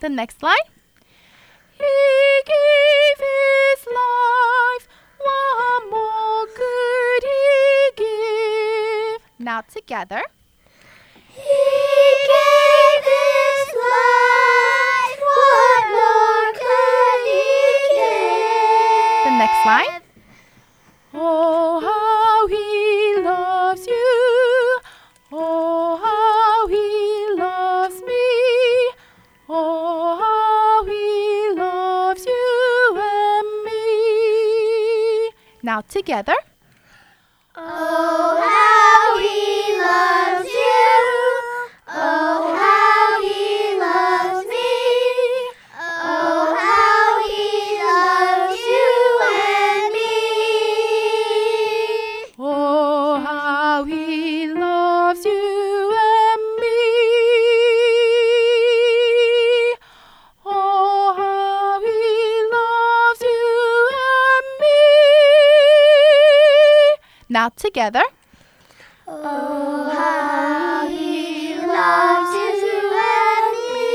The 0.00 0.08
next 0.10 0.42
line. 0.42 0.68
He 1.70 1.94
gave 2.50 3.18
his 3.30 3.86
life. 3.86 4.88
What 5.22 5.86
more 5.88 6.46
could 6.46 7.22
he 7.22 7.94
give? 7.94 9.22
Now 9.38 9.60
together. 9.60 10.24
Next 19.64 19.88
line. 19.90 20.02
Oh, 21.12 21.80
how 21.80 22.46
he 22.48 23.22
loves 23.22 23.86
you. 23.86 24.80
Oh, 25.32 25.96
how 26.02 26.66
he 26.68 27.40
loves 27.40 28.00
me. 28.02 28.94
Oh, 29.48 30.16
how 30.20 30.84
he 30.84 31.60
loves 31.60 32.26
you 32.26 32.98
and 32.98 33.64
me. 33.64 35.30
Now 35.62 35.80
together. 35.82 36.36
Now 67.44 67.50
together. 67.50 68.04
Oh, 69.06 69.90
how 69.92 70.88
he 70.88 71.54
loves 71.60 72.32
you 72.32 72.88
and 73.04 73.56
me. 73.74 73.92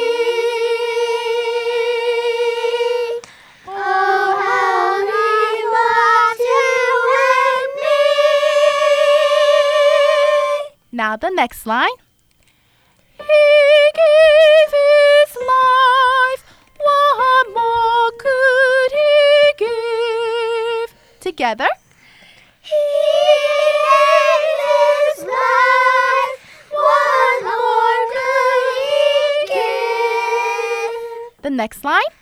Oh, 3.65 4.37
how 4.37 5.01
he 5.09 5.65
loves 5.65 6.45
you 6.53 6.77
and 7.25 7.69
me. 7.81 8.05
Now 10.91 11.17
the 11.17 11.31
next 11.31 11.65
line. 11.65 11.97
He 13.17 13.45
gave 13.97 14.71
his 14.77 15.31
life. 15.41 16.43
What 16.77 17.49
more 17.55 18.11
could 18.19 18.91
he 18.93 19.17
give? 19.57 20.93
Together. 21.19 21.69
Next 31.59 31.83
line. 31.83 32.13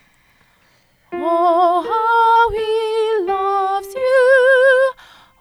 Oh, 1.13 1.83
how 1.91 2.49
he 2.57 2.71
loves 3.31 3.93
you. 3.93 4.93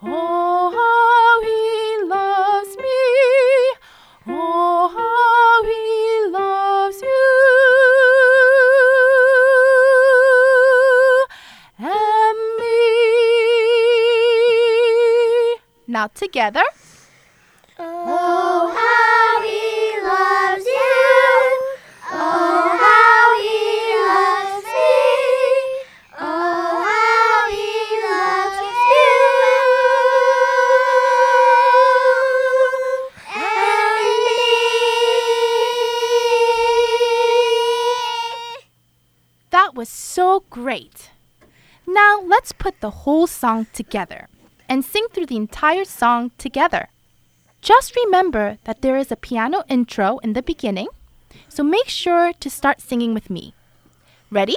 Oh, 0.03 0.69
how 0.79 1.41
he 1.49 1.65
loves 2.05 2.77
me. 2.77 3.01
Oh, 4.29 4.93
how 4.99 5.63
he 5.71 5.89
loves 6.31 7.01
you 7.01 7.25
and 11.79 12.39
me. 12.61 12.77
Now 15.89 16.09
together. 16.09 16.65
The 42.87 43.03
whole 43.03 43.27
song 43.27 43.67
together 43.73 44.29
and 44.69 44.85
sing 44.85 45.05
through 45.11 45.27
the 45.27 45.43
entire 45.45 45.85
song 45.85 46.31
together. 46.39 46.87
Just 47.61 47.97
remember 47.97 48.59
that 48.63 48.81
there 48.81 48.97
is 48.97 49.11
a 49.11 49.17
piano 49.17 49.65
intro 49.69 50.19
in 50.19 50.35
the 50.35 50.43
beginning, 50.53 50.87
so 51.49 51.65
make 51.65 51.89
sure 51.89 52.33
to 52.33 52.49
start 52.49 52.81
singing 52.81 53.13
with 53.13 53.29
me. 53.29 53.55
Ready? 54.31 54.55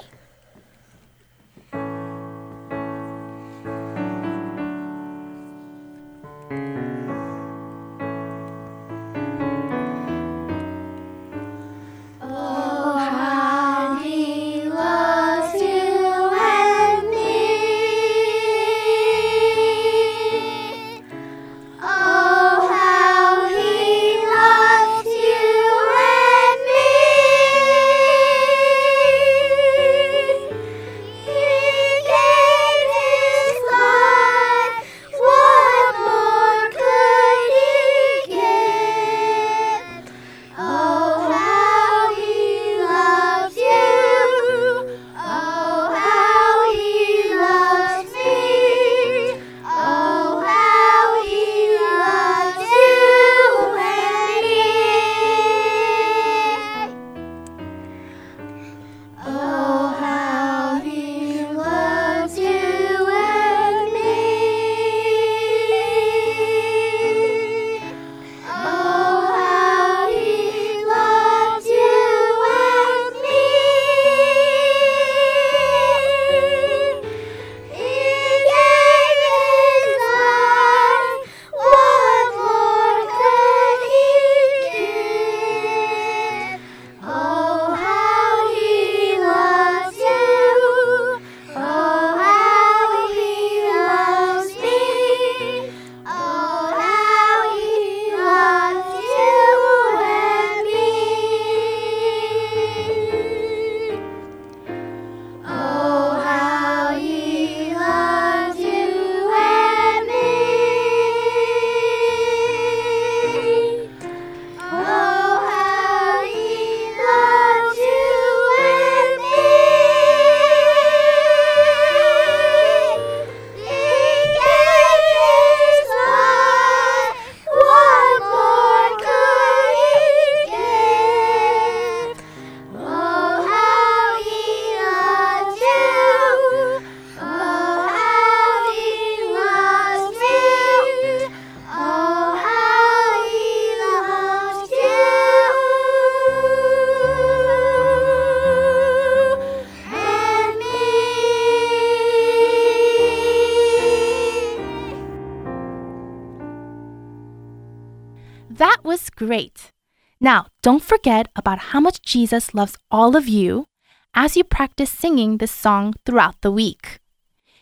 Great. 159.30 159.72
Now, 160.20 160.48
don't 160.66 160.82
forget 160.82 161.28
about 161.36 161.70
how 161.70 161.80
much 161.80 162.02
Jesus 162.02 162.56
loves 162.56 162.76
all 162.90 163.16
of 163.16 163.28
you 163.28 163.68
as 164.16 164.36
you 164.36 164.44
practice 164.44 164.90
singing 164.90 165.38
this 165.38 165.52
song 165.52 165.94
throughout 166.04 166.42
the 166.42 166.50
week. 166.52 166.98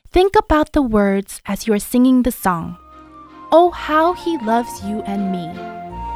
Think 0.09 0.31
about 0.39 0.71
the 0.71 0.81
words 0.81 1.41
as 1.45 1.67
you 1.67 1.73
are 1.73 1.91
singing 1.93 2.23
the 2.23 2.31
song. 2.31 2.77
Oh, 3.51 3.71
how 3.71 4.13
he 4.13 4.37
loves 4.37 4.71
you 4.87 5.03
and 5.03 5.27
me. 5.35 5.45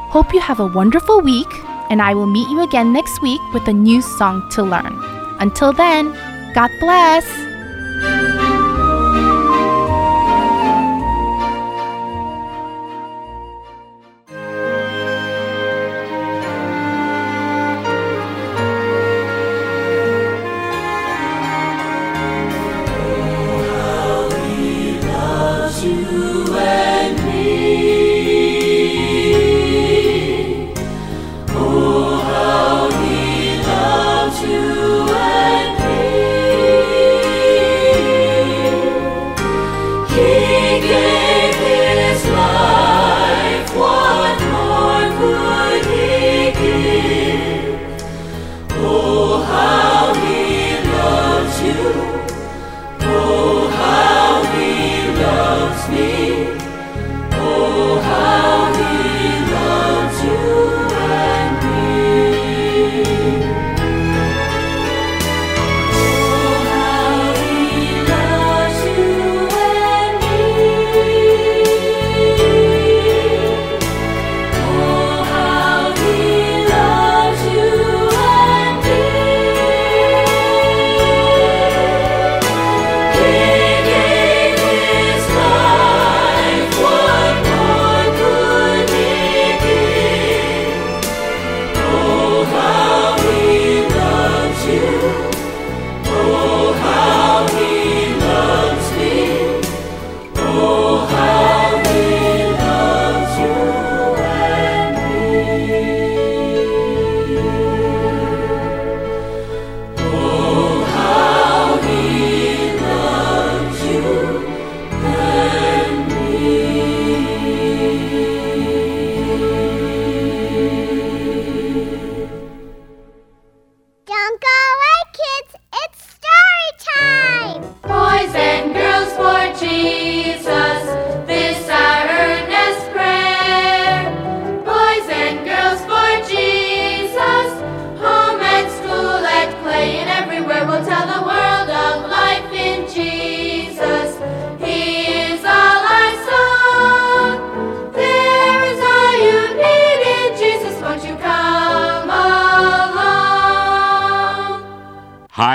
Hope 0.08 0.32
you 0.32 0.40
have 0.40 0.58
a 0.60 0.72
wonderful 0.72 1.20
week, 1.20 1.52
and 1.90 2.00
I 2.00 2.14
will 2.14 2.32
meet 2.36 2.48
you 2.48 2.64
again 2.64 2.94
next 2.94 3.20
week 3.20 3.44
with 3.52 3.68
a 3.68 3.76
new 3.76 4.00
song 4.00 4.48
to 4.56 4.62
learn. 4.62 4.96
Until 5.44 5.74
then, 5.74 6.16
God 6.54 6.70
bless. 6.80 7.51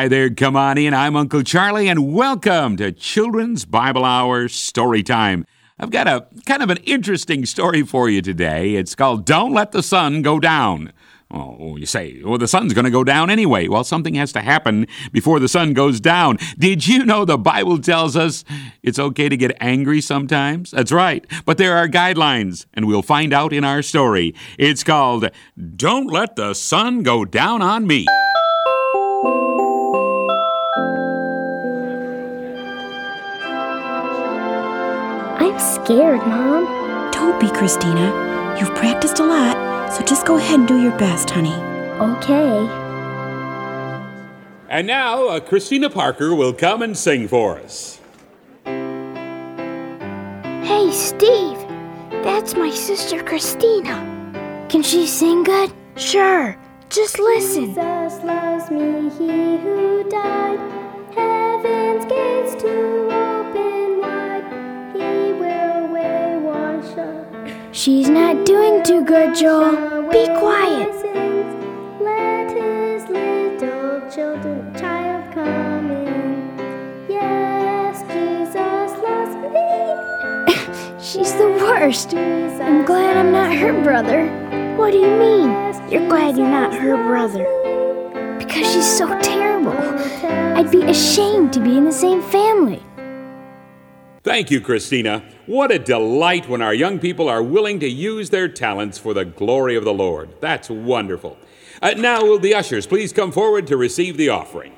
There, 0.09 0.29
come 0.29 0.55
on 0.55 0.77
in. 0.77 0.93
I'm 0.93 1.17
Uncle 1.17 1.43
Charlie, 1.43 1.89
and 1.89 2.13
welcome 2.13 2.77
to 2.77 2.93
Children's 2.93 3.65
Bible 3.65 4.05
Hour 4.05 4.47
Story 4.47 5.03
Time. 5.03 5.45
I've 5.77 5.89
got 5.89 6.07
a 6.07 6.25
kind 6.45 6.63
of 6.63 6.69
an 6.69 6.77
interesting 6.85 7.45
story 7.45 7.83
for 7.83 8.09
you 8.09 8.21
today. 8.21 8.75
It's 8.75 8.95
called 8.95 9.25
Don't 9.25 9.53
Let 9.53 9.73
the 9.73 9.83
Sun 9.83 10.21
Go 10.21 10.39
Down. 10.39 10.93
Oh, 11.29 11.75
you 11.75 11.85
say, 11.85 12.21
well, 12.23 12.37
the 12.37 12.47
sun's 12.47 12.73
going 12.73 12.85
to 12.85 12.91
go 12.91 13.03
down 13.03 13.29
anyway. 13.29 13.67
Well, 13.67 13.83
something 13.83 14.13
has 14.13 14.31
to 14.31 14.39
happen 14.39 14.87
before 15.11 15.41
the 15.41 15.49
sun 15.49 15.73
goes 15.73 15.99
down. 15.99 16.37
Did 16.57 16.87
you 16.87 17.03
know 17.03 17.25
the 17.25 17.37
Bible 17.37 17.77
tells 17.77 18.15
us 18.15 18.45
it's 18.81 18.99
okay 18.99 19.27
to 19.27 19.35
get 19.35 19.57
angry 19.59 19.99
sometimes? 19.99 20.71
That's 20.71 20.93
right. 20.93 21.25
But 21.43 21.57
there 21.57 21.75
are 21.75 21.89
guidelines, 21.89 22.65
and 22.73 22.87
we'll 22.87 23.01
find 23.01 23.33
out 23.33 23.51
in 23.51 23.65
our 23.65 23.81
story. 23.81 24.33
It's 24.57 24.85
called 24.85 25.29
Don't 25.75 26.07
Let 26.07 26.37
the 26.37 26.53
Sun 26.53 27.03
Go 27.03 27.25
Down 27.25 27.61
on 27.61 27.85
Me. 27.85 28.05
I'm 35.57 35.83
scared, 35.85 36.19
Mom. 36.19 37.11
Don't 37.11 37.39
be, 37.41 37.49
Christina. 37.49 38.55
You've 38.59 38.75
practiced 38.75 39.17
a 39.17 39.25
lot, 39.25 39.91
so 39.91 40.05
just 40.05 40.27
go 40.27 40.37
ahead 40.37 40.59
and 40.59 40.67
do 40.67 40.79
your 40.79 40.95
best, 40.99 41.31
honey. 41.31 41.55
Okay. 41.99 42.59
And 44.69 44.85
now, 44.85 45.29
uh, 45.29 45.39
Christina 45.39 45.89
Parker 45.89 46.35
will 46.35 46.53
come 46.53 46.83
and 46.83 46.95
sing 46.95 47.27
for 47.27 47.57
us. 47.57 47.99
Hey, 50.63 50.91
Steve. 50.91 51.57
That's 52.23 52.53
my 52.53 52.69
sister 52.69 53.23
Christina. 53.23 54.67
Can 54.69 54.83
she 54.83 55.07
sing 55.07 55.43
good? 55.43 55.73
Sure. 55.95 56.55
Just 56.89 57.17
listen. 57.17 57.69
Jesus 57.69 58.23
loves 58.23 58.69
me, 58.69 59.09
he 59.09 59.57
who 59.57 60.07
died. 60.07 60.59
Heaven's 61.15 62.05
gates 62.05 62.61
to 62.61 63.06
She's 67.77 68.09
not 68.09 68.43
doing 68.43 68.81
too 68.81 69.05
good, 69.05 69.35
Joel. 69.35 70.09
Be 70.09 70.25
quiet. 70.39 70.89
Let 72.01 72.49
his 72.49 73.03
little 73.07 74.01
children, 74.09 74.73
child 74.75 75.31
come 75.31 75.91
in. 75.91 76.57
Yes, 77.07 78.01
Jesus 78.11 78.91
loves 79.05 79.35
me. 79.45 80.97
She's 80.99 81.33
the 81.33 81.49
worst. 81.61 82.15
I'm 82.15 82.83
glad 82.83 83.15
I'm 83.15 83.31
not 83.31 83.55
her 83.55 83.79
brother. 83.83 84.25
What 84.75 84.89
do 84.89 84.97
you 84.97 85.15
mean? 85.15 85.51
You're 85.87 86.09
glad 86.09 86.35
you're 86.35 86.49
not 86.49 86.73
her 86.73 86.97
brother? 86.97 87.45
Because 88.39 88.73
she's 88.73 88.91
so 88.97 89.07
terrible. 89.19 89.77
I'd 90.57 90.71
be 90.71 90.81
ashamed 90.81 91.53
to 91.53 91.59
be 91.59 91.77
in 91.77 91.85
the 91.85 91.91
same 91.91 92.23
family. 92.23 92.86
Thank 94.27 94.51
you, 94.51 94.59
Christina. 94.59 95.23
What 95.45 95.71
a 95.71 95.79
delight 95.79 96.49
when 96.49 96.61
our 96.61 96.73
young 96.73 96.99
people 96.99 97.29
are 97.29 97.41
willing 97.41 97.79
to 97.79 97.87
use 97.87 98.29
their 98.29 98.49
talents 98.49 98.97
for 98.97 99.13
the 99.13 99.23
glory 99.23 99.77
of 99.77 99.85
the 99.85 99.93
Lord. 99.93 100.41
That's 100.41 100.69
wonderful. 100.69 101.37
Uh, 101.81 101.91
now, 101.91 102.23
will 102.23 102.37
the 102.37 102.53
ushers 102.53 102.85
please 102.85 103.13
come 103.13 103.31
forward 103.31 103.67
to 103.67 103.77
receive 103.77 104.17
the 104.17 104.27
offering? 104.27 104.75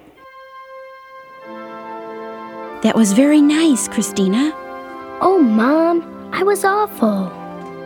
That 2.84 2.94
was 2.96 3.14
very 3.14 3.42
nice, 3.42 3.88
Christina. 3.88 4.52
Oh, 5.20 5.40
Mom, 5.42 6.30
I 6.32 6.44
was 6.44 6.64
awful. 6.64 7.26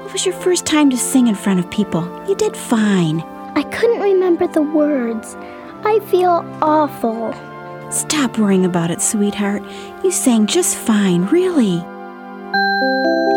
What 0.01 0.11
was 0.11 0.26
your 0.26 0.36
first 0.36 0.66
time 0.66 0.89
to 0.89 0.97
sing 0.97 1.28
in 1.28 1.36
front 1.36 1.61
of 1.61 1.72
people? 1.72 2.03
You 2.28 2.36
did 2.36 2.57
fine. 2.57 3.22
I 3.55 3.64
couldn't 3.72 4.01
remember 4.01 4.47
the 4.47 4.61
words. 4.61 5.38
I 5.86 6.01
feel 6.11 6.45
awful. 6.61 7.34
Stop 7.94 8.39
worrying 8.39 8.66
about 8.66 8.89
it, 8.89 9.02
sweetheart. 9.02 9.62
You 10.04 10.12
sang 10.12 10.48
just 10.48 10.76
fine, 10.76 11.26
really. 11.28 11.78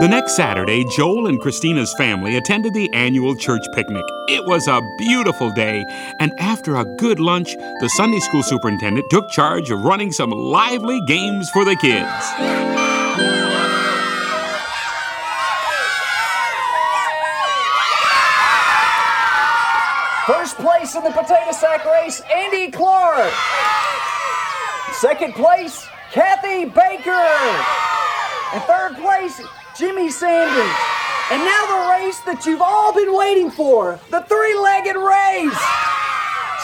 The 0.00 0.06
The 0.06 0.12
next 0.12 0.36
Saturday, 0.36 0.84
Joel 0.84 1.26
and 1.26 1.40
Christina's 1.40 1.92
family 1.94 2.36
attended 2.36 2.74
the 2.74 2.88
annual 2.94 3.34
church 3.34 3.66
picnic. 3.74 4.04
It 4.28 4.44
was 4.46 4.68
a 4.68 4.80
beautiful 4.98 5.50
day, 5.50 5.84
and 6.20 6.32
after 6.38 6.76
a 6.76 6.84
good 6.84 7.18
lunch, 7.18 7.56
the 7.56 7.88
Sunday 7.96 8.20
school 8.20 8.44
superintendent 8.44 9.04
took 9.10 9.28
charge 9.30 9.68
of 9.72 9.80
running 9.80 10.12
some 10.12 10.30
lively 10.30 11.00
games 11.08 11.50
for 11.50 11.64
the 11.64 11.74
kids. 11.74 12.06
First 20.24 20.56
place 20.58 20.94
in 20.94 21.02
the 21.02 21.10
potato 21.10 21.50
sack 21.50 21.84
race, 21.84 22.22
Andy 22.32 22.70
Clark. 22.70 23.32
Second 25.00 25.34
place, 25.34 25.86
Kathy 26.10 26.64
Baker. 26.64 27.10
And 28.54 28.62
third 28.64 28.96
place, 28.96 29.42
Jimmy 29.76 30.10
Sanders. 30.10 30.74
And 31.30 31.44
now 31.44 31.62
the 31.68 32.00
race 32.00 32.20
that 32.20 32.46
you've 32.46 32.62
all 32.62 32.94
been 32.94 33.14
waiting 33.14 33.50
for, 33.50 34.00
the 34.10 34.22
three-legged 34.22 34.96
race. 34.96 35.60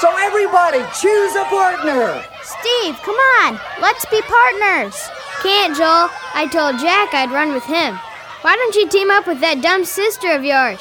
So 0.00 0.08
everybody, 0.16 0.80
choose 0.96 1.36
a 1.36 1.44
partner. 1.52 2.24
Steve, 2.40 2.96
come 3.04 3.20
on. 3.44 3.60
Let's 3.82 4.06
be 4.06 4.22
partners. 4.22 4.96
Can't, 5.42 5.76
Joel. 5.76 6.08
I 6.32 6.48
told 6.50 6.80
Jack 6.80 7.12
I'd 7.12 7.30
run 7.30 7.52
with 7.52 7.64
him. 7.64 8.00
Why 8.40 8.56
don't 8.56 8.74
you 8.74 8.88
team 8.88 9.10
up 9.10 9.26
with 9.26 9.40
that 9.40 9.60
dumb 9.60 9.84
sister 9.84 10.32
of 10.32 10.42
yours? 10.42 10.80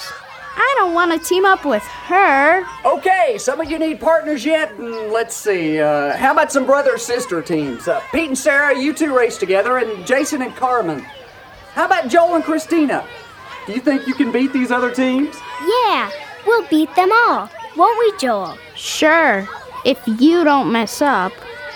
I 0.55 0.75
don't 0.77 0.93
want 0.93 1.11
to 1.11 1.27
team 1.27 1.45
up 1.45 1.65
with 1.65 1.83
her. 1.83 2.65
Okay, 2.85 3.37
some 3.37 3.61
of 3.61 3.69
you 3.71 3.79
need 3.79 3.99
partners 3.99 4.45
yet? 4.45 4.75
Mm, 4.77 5.11
Let's 5.11 5.35
see. 5.35 5.79
Uh, 5.79 6.15
how 6.17 6.31
about 6.33 6.51
some 6.51 6.65
brother 6.65 6.97
sister 6.97 7.41
teams? 7.41 7.87
Uh, 7.87 8.01
Pete 8.11 8.27
and 8.27 8.37
Sarah, 8.37 8.77
you 8.77 8.93
two 8.93 9.15
race 9.17 9.37
together, 9.37 9.77
and 9.77 10.05
Jason 10.05 10.41
and 10.41 10.55
Carmen. 10.55 10.99
How 11.73 11.85
about 11.85 12.09
Joel 12.09 12.35
and 12.35 12.43
Christina? 12.43 13.05
Do 13.65 13.73
you 13.73 13.79
think 13.79 14.07
you 14.07 14.13
can 14.13 14.31
beat 14.31 14.51
these 14.51 14.71
other 14.71 14.91
teams? 14.93 15.35
Yeah, 15.65 16.09
we'll 16.45 16.67
beat 16.67 16.93
them 16.95 17.11
all. 17.11 17.49
Won't 17.77 17.99
we, 17.99 18.17
Joel? 18.19 18.57
Sure, 18.75 19.47
if 19.85 19.99
you 20.05 20.43
don't 20.43 20.71
mess 20.71 21.01
up. 21.01 21.31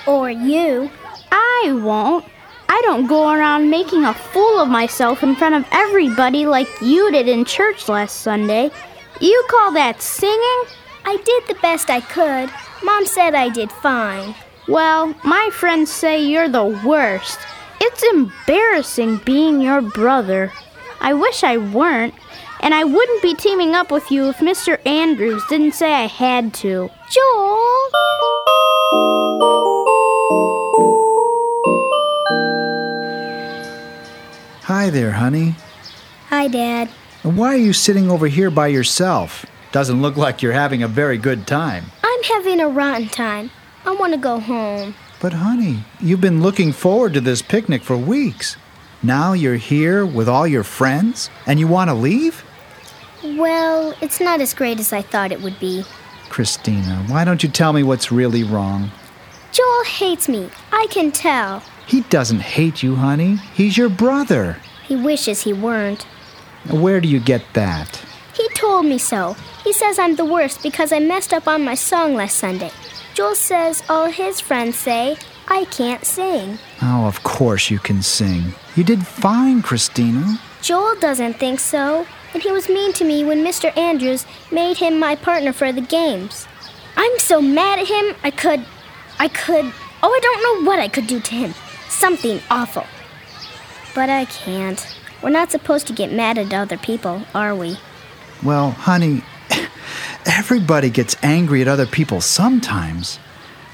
Or 0.08 0.30
you. 0.30 0.92
I 1.32 1.72
won't. 1.82 2.26
I 2.68 2.82
don't 2.84 3.08
go 3.08 3.30
around 3.30 3.70
making 3.70 4.04
a 4.04 4.14
fool 4.14 4.60
of 4.60 4.70
myself 4.70 5.24
in 5.24 5.36
front 5.36 5.56
of 5.56 5.66
everybody 5.72 6.46
like 6.46 6.68
you 6.82 7.12
did 7.12 7.28
in 7.28 7.46
church 7.46 7.88
last 7.88 8.22
Sunday. 8.22 8.72
You 9.22 9.46
call 9.50 9.72
that 9.74 10.02
singing? 10.02 10.64
I 11.06 11.18
did 11.18 11.48
the 11.48 11.62
best 11.62 11.90
I 11.90 12.02
could. 12.02 12.50
Mom 12.84 13.06
said 13.06 13.36
I 13.36 13.50
did 13.50 13.72
fine. 13.72 14.36
Well, 14.68 15.14
my 15.24 15.50
friends 15.54 15.92
say 15.92 16.24
you're 16.24 16.50
the 16.50 16.66
worst. 16.86 17.40
It's 17.80 18.04
embarrassing 18.04 19.18
being 19.18 19.62
your 19.62 19.82
brother. 19.82 20.52
I 21.00 21.14
wish 21.14 21.44
I 21.44 21.58
weren't, 21.58 22.16
and 22.62 22.74
I 22.74 22.84
wouldn't 22.84 23.22
be 23.22 23.36
teaming 23.36 23.76
up 23.76 23.92
with 23.92 24.10
you 24.10 24.30
if 24.30 24.38
Mr. 24.38 24.86
Andrews 24.88 25.44
didn't 25.50 25.74
say 25.74 25.94
I 25.94 26.08
had 26.08 26.54
to. 26.56 26.90
Joel! 27.12 27.92
Hi 34.66 34.90
there, 34.90 35.12
honey. 35.12 35.54
Hi, 36.30 36.48
Dad. 36.48 36.90
And 37.24 37.38
Why 37.38 37.54
are 37.54 37.58
you 37.58 37.72
sitting 37.72 38.10
over 38.10 38.26
here 38.26 38.50
by 38.50 38.66
yourself? 38.66 39.46
Doesn't 39.72 40.02
look 40.02 40.18
like 40.18 40.42
you're 40.42 40.54
having 40.54 40.82
a 40.82 40.88
very 40.88 41.20
good 41.20 41.46
time. 41.46 41.86
I'm 42.04 42.24
having 42.24 42.60
a 42.60 42.68
rotten 42.68 43.08
time. 43.08 43.52
I 43.86 43.94
want 43.94 44.14
to 44.14 44.20
go 44.20 44.40
home. 44.40 44.96
But, 45.22 45.34
honey, 45.34 45.84
you've 46.00 46.20
been 46.20 46.42
looking 46.42 46.72
forward 46.72 47.14
to 47.14 47.22
this 47.22 47.44
picnic 47.44 47.84
for 47.84 47.96
weeks. 47.96 48.58
Now 49.04 49.34
you're 49.34 49.58
here 49.58 50.04
with 50.04 50.28
all 50.28 50.48
your 50.48 50.64
friends, 50.64 51.30
and 51.46 51.60
you 51.60 51.68
want 51.68 51.92
to 51.92 51.94
leave? 51.94 52.44
Well, 53.24 53.94
it's 54.02 54.20
not 54.20 54.42
as 54.42 54.56
great 54.56 54.80
as 54.80 54.92
I 54.92 55.04
thought 55.04 55.32
it 55.32 55.44
would 55.44 55.60
be. 55.60 55.84
Christina, 56.30 57.06
why 57.08 57.24
don't 57.24 57.44
you 57.44 57.50
tell 57.50 57.72
me 57.72 57.84
what's 57.84 58.12
really 58.12 58.44
wrong? 58.44 58.90
Joel 59.52 59.84
hates 59.84 60.28
me. 60.28 60.50
I 60.72 60.88
can 60.90 61.12
tell. 61.12 61.62
He 61.88 62.02
doesn't 62.02 62.42
hate 62.42 62.82
you, 62.82 62.96
honey. 62.96 63.36
He's 63.54 63.78
your 63.78 63.90
brother. 63.90 64.58
He 64.88 64.96
wishes 64.96 65.44
he 65.44 65.54
weren't. 65.54 66.04
Where 66.70 67.00
do 67.00 67.08
you 67.08 67.20
get 67.20 67.44
that? 67.54 68.02
He 68.34 68.48
told 68.50 68.86
me 68.86 68.98
so. 68.98 69.36
He 69.64 69.72
says 69.72 70.00
I'm 70.00 70.16
the 70.16 70.26
worst 70.26 70.64
because 70.64 70.92
I 70.92 71.00
messed 71.00 71.34
up 71.34 71.48
on 71.48 71.64
my 71.64 71.76
song 71.76 72.16
last 72.16 72.38
Sunday. 72.38 72.72
Joel 73.14 73.36
says 73.36 73.84
all 73.88 74.08
his 74.08 74.42
friends 74.42 74.76
say 74.76 75.18
I 75.48 75.66
can't 75.66 76.04
sing. 76.04 76.58
Oh, 76.82 77.06
of 77.06 77.24
course 77.24 77.70
you 77.70 77.80
can 77.80 78.02
sing. 78.02 78.54
You 78.76 78.84
did 78.84 79.06
fine, 79.06 79.62
Christina. 79.62 80.40
Joel 80.62 80.96
doesn't 81.00 81.36
think 81.36 81.60
so, 81.60 82.08
and 82.34 82.42
he 82.42 82.52
was 82.52 82.68
mean 82.68 82.92
to 82.94 83.06
me 83.06 83.24
when 83.24 83.46
Mr. 83.46 83.76
Andrews 83.78 84.26
made 84.52 84.78
him 84.78 85.00
my 85.00 85.16
partner 85.16 85.54
for 85.54 85.72
the 85.72 85.82
games. 85.82 86.48
I'm 86.98 87.20
so 87.20 87.42
mad 87.42 87.80
at 87.80 87.88
him, 87.88 88.16
I 88.24 88.32
could. 88.32 88.66
I 89.20 89.28
could. 89.28 89.72
Oh, 90.02 90.10
I 90.10 90.20
don't 90.22 90.44
know 90.44 90.70
what 90.70 90.80
I 90.80 90.88
could 90.88 91.08
do 91.08 91.20
to 91.20 91.36
him. 91.36 91.54
Something 91.98 92.42
awful. 92.52 92.86
But 93.94 94.10
I 94.10 94.26
can't. 94.26 94.86
We're 95.24 95.30
not 95.30 95.52
supposed 95.52 95.88
to 95.88 95.94
get 95.94 96.12
mad 96.12 96.38
at 96.38 96.54
other 96.54 96.78
people, 96.78 97.24
are 97.34 97.56
we? 97.56 97.78
Well, 98.44 98.72
honey, 98.72 99.24
everybody 100.26 100.90
gets 100.90 101.16
angry 101.24 101.62
at 101.62 101.68
other 101.68 101.86
people 101.86 102.22
sometimes. 102.22 103.18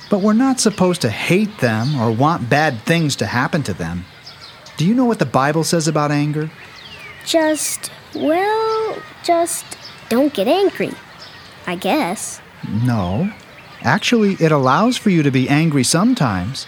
But 0.10 0.22
we're 0.22 0.34
not 0.34 0.60
supposed 0.60 1.02
to 1.02 1.10
hate 1.10 1.58
them 1.60 2.00
or 2.00 2.12
want 2.12 2.50
bad 2.50 2.82
things 2.84 3.16
to 3.18 3.26
happen 3.26 3.64
to 3.64 3.74
them. 3.74 4.06
Do 4.78 4.86
you 4.86 4.94
know 4.94 5.06
what 5.06 5.20
the 5.20 5.26
Bible 5.26 5.64
says 5.64 5.88
about 5.88 6.12
anger? 6.12 6.52
Just, 7.26 7.92
well, 8.14 8.98
just 9.24 9.66
don't 10.10 10.34
get 10.34 10.48
angry. 10.48 10.92
I 11.66 11.76
guess. 11.76 12.40
No. 12.70 13.32
Actually, 13.82 14.34
it 14.40 14.52
allows 14.52 14.96
for 14.98 15.10
you 15.10 15.24
to 15.24 15.32
be 15.32 15.50
angry 15.50 15.84
sometimes. 15.84 16.68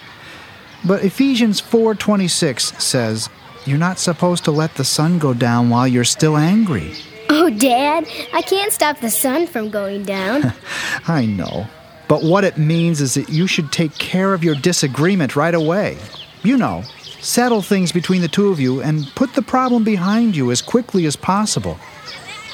But 0.86 1.04
Ephesians 1.04 1.62
4:26 1.62 2.74
says, 2.78 3.30
"You're 3.66 3.78
not 3.78 4.00
supposed 4.00 4.44
to 4.46 4.52
let 4.52 4.76
the 4.76 4.84
sun 4.84 5.20
go 5.20 5.34
down 5.34 5.70
while 5.70 5.88
you're 5.88 6.04
still 6.04 6.38
angry." 6.38 6.96
Oh, 7.30 7.50
Dad, 7.50 8.06
I 8.34 8.42
can't 8.42 8.72
stop 8.72 9.00
the 9.00 9.10
sun 9.10 9.48
from 9.48 9.70
going 9.70 10.04
down. 10.04 10.54
I 11.08 11.26
know. 11.26 11.68
But 12.08 12.24
what 12.24 12.44
it 12.44 12.58
means 12.58 13.02
is 13.02 13.14
that 13.16 13.30
you 13.30 13.48
should 13.48 13.72
take 13.72 13.98
care 13.98 14.34
of 14.34 14.44
your 14.44 14.56
disagreement 14.56 15.36
right 15.36 15.56
away. 15.56 15.98
You 16.44 16.58
know, 16.58 16.84
settle 17.22 17.62
things 17.62 17.92
between 17.92 18.22
the 18.22 18.28
two 18.28 18.50
of 18.50 18.60
you 18.60 18.82
and 18.82 19.08
put 19.16 19.34
the 19.34 19.42
problem 19.42 19.84
behind 19.84 20.36
you 20.36 20.52
as 20.52 20.62
quickly 20.62 21.06
as 21.06 21.16
possible. 21.16 21.80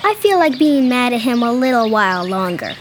I 0.03 0.13
feel 0.15 0.37
like 0.37 0.59
being 0.59 0.87
mad 0.87 1.11
at 1.13 1.21
him 1.21 1.43
a 1.43 1.51
little 1.51 1.89
while 1.89 2.25
longer. 2.25 2.73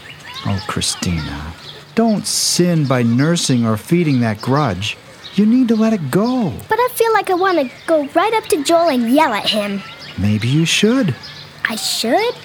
Oh, 0.45 0.63
Christina, 0.67 1.53
don't 1.95 2.25
sin 2.25 2.85
by 2.85 3.03
nursing 3.03 3.65
or 3.65 3.75
feeding 3.75 4.21
that 4.21 4.39
grudge. 4.39 4.97
You 5.39 5.45
need 5.45 5.69
to 5.69 5.75
let 5.77 5.93
it 5.93 6.11
go. 6.11 6.51
But 6.67 6.79
I 6.79 6.89
feel 6.95 7.13
like 7.13 7.29
I 7.29 7.33
want 7.33 7.59
to 7.59 7.71
go 7.87 8.05
right 8.07 8.33
up 8.33 8.43
to 8.47 8.61
Joel 8.61 8.89
and 8.89 9.09
yell 9.09 9.33
at 9.33 9.47
him. 9.47 9.81
Maybe 10.17 10.49
you 10.49 10.65
should. 10.65 11.15
I 11.63 11.77
should? 11.77 12.35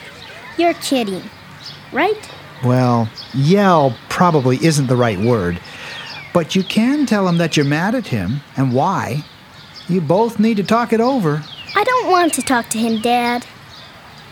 You're 0.57 0.75
kidding, 0.75 1.29
right? 1.93 2.31
Well, 2.65 3.11
yell 3.33 3.99
probably 4.11 4.65
isn't 4.65 4.87
the 4.87 4.95
right 4.95 5.19
word. 5.19 5.59
But 6.33 6.55
you 6.55 6.63
can 6.63 7.05
tell 7.05 7.27
him 7.27 7.37
that 7.39 7.57
you're 7.57 7.67
mad 7.67 7.97
at 7.97 8.07
him 8.07 8.43
and 8.57 8.73
why. 8.73 9.25
You 9.89 10.01
both 10.01 10.39
need 10.39 10.59
to 10.59 10.63
talk 10.63 10.93
it 10.93 11.01
over. 11.01 11.43
I 11.75 11.83
don't 11.83 12.13
want 12.13 12.33
to 12.35 12.43
talk 12.43 12.69
to 12.69 12.79
him, 12.79 13.01
Dad. 13.03 13.43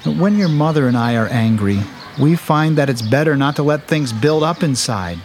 When 0.06 0.38
your 0.38 0.48
mother 0.48 0.86
and 0.86 0.96
I 0.96 1.16
are 1.16 1.26
angry, 1.26 1.80
we 2.16 2.36
find 2.36 2.78
that 2.78 2.88
it's 2.88 3.02
better 3.02 3.34
not 3.34 3.56
to 3.56 3.64
let 3.64 3.88
things 3.88 4.12
build 4.12 4.44
up 4.44 4.62
inside. 4.62 5.18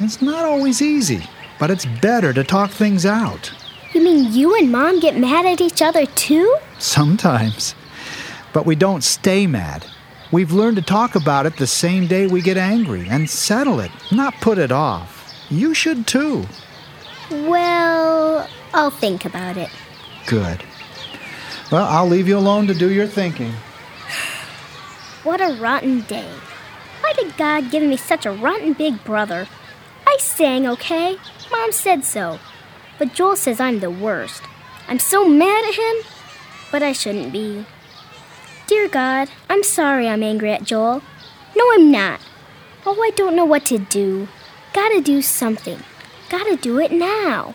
It's 0.00 0.20
not 0.20 0.44
always 0.44 0.82
easy, 0.82 1.22
but 1.62 1.70
it's 1.70 1.86
better 1.86 2.32
to 2.32 2.42
talk 2.42 2.72
things 2.72 3.06
out. 3.06 3.52
You 3.92 4.02
mean 4.02 4.32
you 4.32 4.58
and 4.58 4.72
Mom 4.72 4.98
get 4.98 5.16
mad 5.16 5.46
at 5.46 5.60
each 5.60 5.80
other 5.80 6.06
too? 6.06 6.58
Sometimes. 6.80 7.76
But 8.52 8.66
we 8.66 8.74
don't 8.74 9.04
stay 9.04 9.46
mad. 9.46 9.86
We've 10.32 10.50
learned 10.50 10.78
to 10.78 10.82
talk 10.82 11.14
about 11.14 11.46
it 11.46 11.58
the 11.58 11.68
same 11.68 12.08
day 12.08 12.26
we 12.26 12.42
get 12.42 12.56
angry 12.56 13.06
and 13.08 13.30
settle 13.30 13.78
it, 13.78 13.92
not 14.10 14.34
put 14.40 14.58
it 14.58 14.72
off. 14.72 15.32
You 15.50 15.72
should 15.72 16.08
too. 16.08 16.46
Well, 17.30 18.48
I'll 18.74 18.90
think 18.90 19.24
about 19.24 19.56
it. 19.56 19.70
Good. 20.26 20.64
Well, 21.70 21.86
I'll 21.86 22.08
leave 22.08 22.26
you 22.26 22.38
alone 22.38 22.66
to 22.66 22.74
do 22.74 22.90
your 22.90 23.06
thinking. 23.06 23.52
What 25.22 25.40
a 25.40 25.54
rotten 25.60 26.00
day. 26.00 26.32
Why 27.02 27.12
did 27.12 27.36
God 27.36 27.70
give 27.70 27.84
me 27.84 27.96
such 27.96 28.26
a 28.26 28.32
rotten 28.32 28.72
big 28.72 29.04
brother? 29.04 29.46
I 30.04 30.16
sang 30.18 30.66
okay. 30.66 31.18
Mom 31.52 31.70
said 31.72 32.04
so. 32.04 32.38
But 32.98 33.14
Joel 33.14 33.36
says 33.36 33.60
I'm 33.60 33.80
the 33.80 33.90
worst. 33.90 34.42
I'm 34.88 34.98
so 34.98 35.28
mad 35.28 35.64
at 35.64 35.74
him, 35.74 35.96
but 36.70 36.82
I 36.82 36.92
shouldn't 36.92 37.32
be. 37.32 37.64
Dear 38.66 38.88
God, 38.88 39.28
I'm 39.48 39.62
sorry 39.62 40.08
I'm 40.08 40.22
angry 40.22 40.52
at 40.52 40.64
Joel. 40.64 41.02
No, 41.56 41.64
I'm 41.72 41.90
not. 41.90 42.20
Oh, 42.84 43.00
I 43.02 43.10
don't 43.14 43.36
know 43.36 43.44
what 43.44 43.66
to 43.66 43.78
do. 43.78 44.28
Gotta 44.72 45.00
do 45.00 45.20
something. 45.22 45.78
Gotta 46.30 46.56
do 46.56 46.78
it 46.80 46.90
now. 46.90 47.54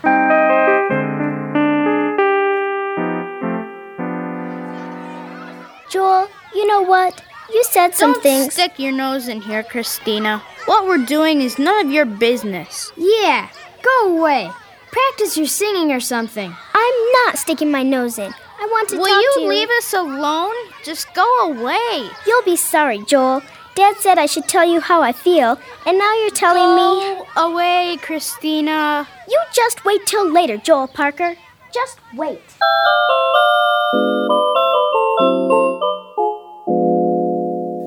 Joel, 5.90 6.28
you 6.54 6.66
know 6.66 6.82
what? 6.82 7.22
You 7.50 7.64
said 7.64 7.94
some 7.94 8.12
Don't 8.12 8.22
things. 8.22 8.52
stick 8.52 8.78
your 8.78 8.92
nose 8.92 9.26
in 9.28 9.40
here, 9.40 9.62
Christina. 9.62 10.42
What 10.66 10.86
we're 10.86 11.04
doing 11.04 11.40
is 11.40 11.58
none 11.58 11.84
of 11.86 11.90
your 11.90 12.04
business. 12.04 12.92
Yeah, 12.96 13.48
go 13.82 14.18
away. 14.18 14.50
Practice 14.90 15.36
your 15.36 15.46
singing 15.46 15.92
or 15.92 16.00
something. 16.00 16.54
I'm 16.74 16.94
not 17.24 17.38
sticking 17.38 17.70
my 17.70 17.82
nose 17.82 18.18
in. 18.18 18.32
I 18.60 18.64
want 18.70 18.88
to 18.90 18.96
Will 18.98 19.06
talk 19.06 19.22
you 19.22 19.32
to 19.36 19.40
you. 19.42 19.48
leave 19.48 19.68
us 19.70 19.92
alone? 19.92 20.54
Just 20.84 21.12
go 21.14 21.26
away. 21.50 22.08
You'll 22.26 22.42
be 22.42 22.56
sorry, 22.56 22.98
Joel. 23.04 23.42
Dad 23.74 23.96
said 23.98 24.18
I 24.18 24.26
should 24.26 24.48
tell 24.48 24.64
you 24.68 24.80
how 24.80 25.02
I 25.02 25.12
feel, 25.12 25.56
and 25.86 25.98
now 25.98 26.12
you're 26.20 26.30
telling 26.30 26.74
me. 26.74 27.24
Go 27.36 27.52
away, 27.52 27.96
Christina. 28.02 29.06
You 29.28 29.38
just 29.52 29.84
wait 29.84 30.04
till 30.06 30.28
later, 30.28 30.56
Joel 30.56 30.88
Parker. 30.88 31.36
Just 31.72 31.98
wait. 32.14 32.40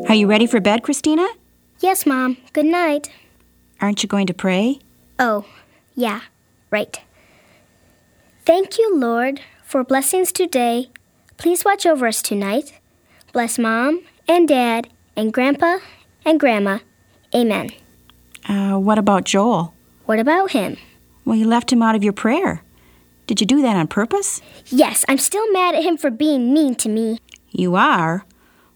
Are 0.09 0.15
you 0.15 0.27
ready 0.27 0.45
for 0.45 0.59
bed, 0.59 0.83
Christina? 0.83 1.25
Yes, 1.79 2.05
Mom. 2.05 2.35
Good 2.51 2.65
night. 2.65 3.11
Aren't 3.79 4.03
you 4.03 4.09
going 4.09 4.27
to 4.27 4.33
pray? 4.33 4.79
Oh, 5.19 5.45
yeah, 5.95 6.21
right. 6.69 6.99
Thank 8.45 8.77
you, 8.77 8.95
Lord, 8.97 9.41
for 9.63 9.83
blessings 9.83 10.31
today. 10.31 10.89
Please 11.37 11.63
watch 11.63 11.85
over 11.85 12.07
us 12.07 12.21
tonight. 12.21 12.79
Bless 13.33 13.57
Mom 13.57 14.01
and 14.27 14.47
Dad 14.47 14.89
and 15.15 15.31
Grandpa 15.33 15.77
and 16.25 16.39
Grandma. 16.39 16.79
Amen. 17.33 17.69
Uh, 18.47 18.77
what 18.77 18.97
about 18.97 19.23
Joel? 19.25 19.73
What 20.05 20.19
about 20.19 20.51
him? 20.51 20.77
Well, 21.23 21.35
you 21.35 21.47
left 21.47 21.71
him 21.71 21.81
out 21.81 21.95
of 21.95 22.03
your 22.03 22.13
prayer. 22.13 22.63
Did 23.27 23.39
you 23.39 23.47
do 23.47 23.61
that 23.61 23.75
on 23.75 23.87
purpose? 23.87 24.41
Yes, 24.67 25.05
I'm 25.07 25.17
still 25.17 25.49
mad 25.53 25.75
at 25.75 25.83
him 25.83 25.95
for 25.97 26.09
being 26.09 26.53
mean 26.53 26.75
to 26.75 26.89
me. 26.89 27.19
You 27.51 27.75
are? 27.75 28.25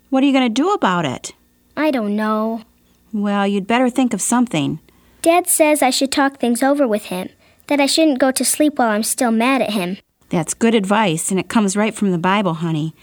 What 0.10 0.24
are 0.24 0.28
you 0.28 0.34
going 0.34 0.48
to 0.48 0.62
do 0.62 0.72
about 0.72 1.06
it? 1.06 1.34
I 1.76 1.92
don't 1.92 2.16
know. 2.16 2.62
Well, 3.12 3.46
you'd 3.48 3.68
better 3.68 3.90
think 3.90 4.14
of 4.14 4.22
something. 4.22 4.80
Dad 5.26 5.48
says 5.48 5.82
I 5.82 5.90
should 5.90 6.12
talk 6.12 6.38
things 6.38 6.62
over 6.62 6.88
with 6.88 7.06
him, 7.06 7.30
that 7.66 7.80
I 7.80 7.88
shouldn't 7.88 8.20
go 8.20 8.30
to 8.30 8.46
sleep 8.46 8.78
while 8.78 8.90
I'm 8.90 9.02
still 9.02 9.32
mad 9.32 9.60
at 9.60 9.72
him. 9.72 9.98
That's 10.30 10.54
good 10.54 10.76
advice, 10.76 11.32
and 11.32 11.40
it 11.40 11.50
comes 11.50 11.76
right 11.76 11.96
from 11.96 12.12
the 12.12 12.20
Bible, 12.20 12.54
honey. 12.54 12.94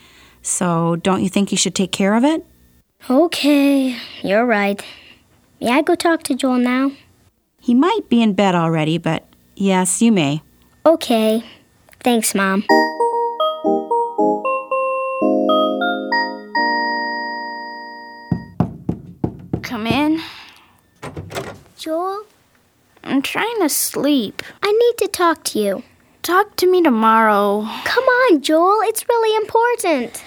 So, 0.41 0.95
don't 0.95 1.25
you 1.25 1.29
think 1.29 1.51
you 1.51 1.59
should 1.59 1.75
take 1.75 1.91
care 1.91 2.15
of 2.15 2.23
it? 2.23 2.47
Okay, 3.11 3.97
you're 4.23 4.47
right. 4.47 4.81
May 5.61 5.71
I 5.73 5.83
go 5.83 5.97
talk 5.97 6.23
to 6.23 6.37
Joel 6.37 6.59
now? 6.59 6.93
He 7.61 7.75
might 7.75 8.09
be 8.09 8.23
in 8.23 8.35
bed 8.35 8.55
already, 8.55 8.99
but 8.99 9.27
yes, 9.57 10.01
you 10.01 10.13
may. 10.13 10.43
Okay. 10.87 11.43
Thanks, 12.05 12.37
Mom. 12.37 12.65
Joel, 21.83 22.27
I'm 23.03 23.23
trying 23.23 23.59
to 23.59 23.69
sleep. 23.69 24.45
I 24.63 24.71
need 24.71 24.99
to 24.99 25.09
talk 25.09 25.43
to 25.47 25.59
you. 25.59 25.83
Talk 26.23 26.55
to 26.59 26.71
me 26.71 26.81
tomorrow. 26.81 27.69
Come 27.85 28.05
on, 28.05 28.41
Joel. 28.41 28.83
It's 28.83 29.09
really 29.09 29.37
important. 29.43 30.23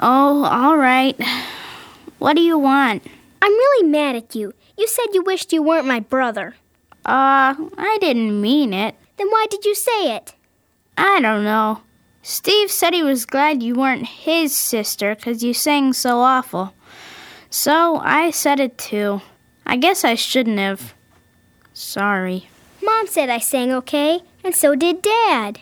Oh, 0.00 0.44
all 0.44 0.76
right. 0.76 1.16
What 2.18 2.34
do 2.34 2.42
you 2.42 2.58
want? 2.58 3.06
I'm 3.40 3.52
really 3.52 3.88
mad 3.88 4.16
at 4.16 4.34
you. 4.34 4.54
You 4.76 4.88
said 4.88 5.06
you 5.12 5.22
wished 5.22 5.52
you 5.52 5.62
weren't 5.62 5.86
my 5.86 6.00
brother. 6.00 6.56
Uh, 7.04 7.54
I 7.78 7.98
didn't 8.00 8.40
mean 8.40 8.74
it. 8.74 8.96
Then 9.18 9.28
why 9.28 9.46
did 9.48 9.64
you 9.64 9.76
say 9.76 10.16
it? 10.16 10.34
I 10.98 11.20
don't 11.20 11.44
know. 11.44 11.80
Steve 12.22 12.72
said 12.72 12.92
he 12.92 13.04
was 13.04 13.24
glad 13.24 13.62
you 13.62 13.76
weren't 13.76 14.06
his 14.06 14.52
sister 14.52 15.14
because 15.14 15.44
you 15.44 15.54
sang 15.54 15.92
so 15.92 16.18
awful. 16.18 16.74
So 17.50 17.98
I 17.98 18.32
said 18.32 18.58
it 18.58 18.76
too. 18.76 19.22
I 19.70 19.76
guess 19.76 20.04
I 20.04 20.16
shouldn't 20.16 20.58
have. 20.58 20.94
Sorry. 21.72 22.48
Mom 22.82 23.06
said 23.06 23.30
I 23.30 23.38
sang 23.38 23.70
okay, 23.70 24.18
and 24.42 24.52
so 24.52 24.74
did 24.74 25.00
Dad. 25.00 25.60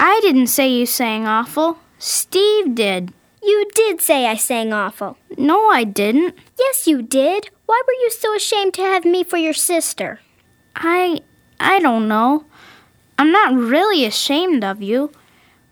I 0.00 0.20
didn't 0.22 0.46
say 0.46 0.70
you 0.70 0.86
sang 0.86 1.26
awful. 1.26 1.76
Steve 1.98 2.74
did. 2.74 3.12
You 3.42 3.68
did 3.74 4.00
say 4.00 4.26
I 4.26 4.36
sang 4.36 4.72
awful. 4.72 5.18
No, 5.36 5.68
I 5.68 5.84
didn't. 5.84 6.34
Yes, 6.58 6.86
you 6.86 7.02
did. 7.02 7.50
Why 7.66 7.82
were 7.86 7.92
you 7.92 8.10
so 8.10 8.34
ashamed 8.34 8.72
to 8.74 8.80
have 8.80 9.04
me 9.04 9.22
for 9.22 9.36
your 9.36 9.52
sister? 9.52 10.20
I 10.74 11.20
I 11.60 11.78
don't 11.78 12.08
know. 12.08 12.46
I'm 13.18 13.32
not 13.32 13.52
really 13.54 14.06
ashamed 14.06 14.64
of 14.64 14.80
you. 14.80 15.12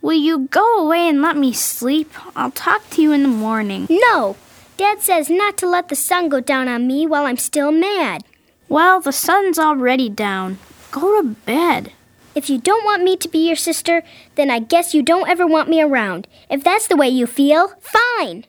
Will 0.03 0.21
you 0.21 0.49
go 0.51 0.85
away 0.85 1.09
and 1.09 1.23
let 1.23 1.39
me 1.39 1.55
sleep? 1.55 2.13
I'll 2.37 2.51
talk 2.51 2.91
to 2.91 3.01
you 3.01 3.13
in 3.13 3.23
the 3.23 3.29
morning. 3.29 3.87
No. 3.89 4.37
Dad 4.81 5.03
says 5.03 5.29
not 5.29 5.59
to 5.59 5.69
let 5.69 5.91
the 5.91 5.95
sun 5.95 6.31
go 6.31 6.41
down 6.41 6.67
on 6.67 6.87
me 6.87 7.07
while 7.07 7.27
I'm 7.27 7.37
still 7.37 7.71
mad. 7.71 8.25
Well, 8.67 8.99
the 8.99 9.13
sun's 9.13 9.59
already 9.59 10.09
down. 10.09 10.59
Go 10.91 11.21
to 11.21 11.29
bed. 11.29 11.93
If 12.35 12.49
you 12.49 12.57
don't 12.57 12.83
want 12.83 13.03
me 13.03 13.15
to 13.19 13.29
be 13.29 13.47
your 13.47 13.57
sister, 13.57 14.03
then 14.37 14.51
I 14.51 14.59
guess 14.59 14.95
you 14.95 15.03
don't 15.03 15.29
ever 15.29 15.47
want 15.47 15.69
me 15.69 15.83
around. 15.83 16.27
If 16.49 16.65
that's 16.65 16.87
the 16.87 16.97
way 16.97 17.11
you 17.11 17.27
feel, 17.27 17.75
fine. 17.83 18.47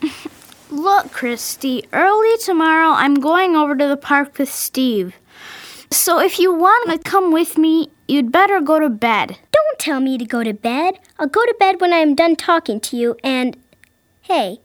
Look, 0.70 1.10
Christy, 1.10 1.84
early 1.92 2.38
tomorrow 2.38 2.90
I'm 2.90 3.14
going 3.14 3.56
over 3.56 3.74
to 3.74 3.88
the 3.88 3.96
park 3.96 4.38
with 4.38 4.48
Steve. 4.48 5.16
So 5.90 6.20
if 6.20 6.38
you 6.38 6.54
want 6.54 6.92
to 6.92 7.10
come 7.10 7.32
with 7.32 7.58
me, 7.58 7.90
you'd 8.06 8.30
better 8.30 8.60
go 8.60 8.78
to 8.78 8.88
bed. 8.88 9.36
Don't 9.50 9.78
tell 9.80 9.98
me 9.98 10.16
to 10.16 10.24
go 10.24 10.44
to 10.44 10.54
bed. 10.54 11.00
I'll 11.18 11.26
go 11.26 11.44
to 11.44 11.56
bed 11.58 11.80
when 11.80 11.92
I 11.92 11.96
am 11.96 12.14
done 12.14 12.36
talking 12.36 12.78
to 12.82 12.96
you 12.96 13.16
and 13.24 13.56
Hey, 14.28 14.58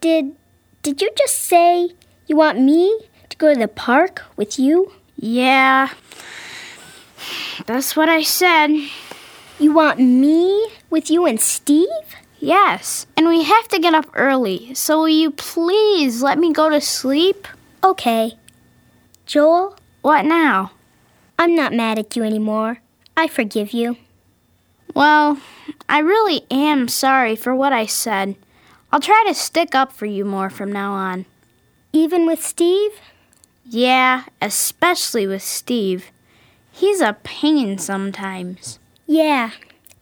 did 0.00 0.34
did 0.82 1.00
you 1.02 1.10
just 1.16 1.38
say 1.38 1.90
you 2.26 2.36
want 2.36 2.60
me 2.60 2.98
to 3.28 3.36
go 3.36 3.52
to 3.52 3.58
the 3.58 3.68
park 3.68 4.22
with 4.36 4.58
you? 4.58 4.92
Yeah. 5.16 5.90
That's 7.66 7.96
what 7.96 8.08
I 8.08 8.22
said. 8.22 8.70
You 9.58 9.72
want 9.72 9.98
me 9.98 10.68
with 10.90 11.10
you 11.10 11.26
and 11.26 11.40
Steve? 11.40 11.88
Yes, 12.38 13.06
and 13.16 13.26
we 13.26 13.42
have 13.42 13.68
to 13.68 13.78
get 13.78 13.94
up 13.94 14.06
early. 14.14 14.74
So 14.74 14.98
will 14.98 15.08
you 15.08 15.30
please 15.30 16.22
let 16.22 16.38
me 16.38 16.52
go 16.52 16.68
to 16.68 16.80
sleep? 16.80 17.48
Okay. 17.82 18.34
Joel, 19.24 19.76
What 20.02 20.24
now? 20.24 20.72
I'm 21.38 21.54
not 21.56 21.72
mad 21.72 21.98
at 21.98 22.14
you 22.14 22.22
anymore. 22.22 22.78
I 23.16 23.26
forgive 23.26 23.72
you. 23.72 23.96
Well, 24.94 25.40
I 25.88 25.98
really 25.98 26.42
am 26.50 26.88
sorry 26.88 27.34
for 27.34 27.54
what 27.54 27.72
I 27.72 27.86
said. 27.86 28.36
I'll 28.92 29.00
try 29.00 29.24
to 29.26 29.34
stick 29.34 29.74
up 29.74 29.92
for 29.92 30.06
you 30.06 30.24
more 30.24 30.50
from 30.50 30.72
now 30.72 30.92
on. 30.92 31.26
Even 31.92 32.26
with 32.26 32.42
Steve? 32.42 32.92
Yeah, 33.64 34.24
especially 34.40 35.26
with 35.26 35.42
Steve. 35.42 36.10
He's 36.72 37.00
a 37.00 37.16
pain 37.24 37.78
sometimes. 37.78 38.78
Yeah. 39.06 39.50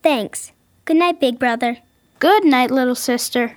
Thanks. 0.03 0.53
Good 0.85 0.97
night, 0.97 1.21
big 1.21 1.39
brother. 1.39 1.79
Good 2.19 2.45
night, 2.45 2.71
little 2.71 2.95
sister. 2.95 3.57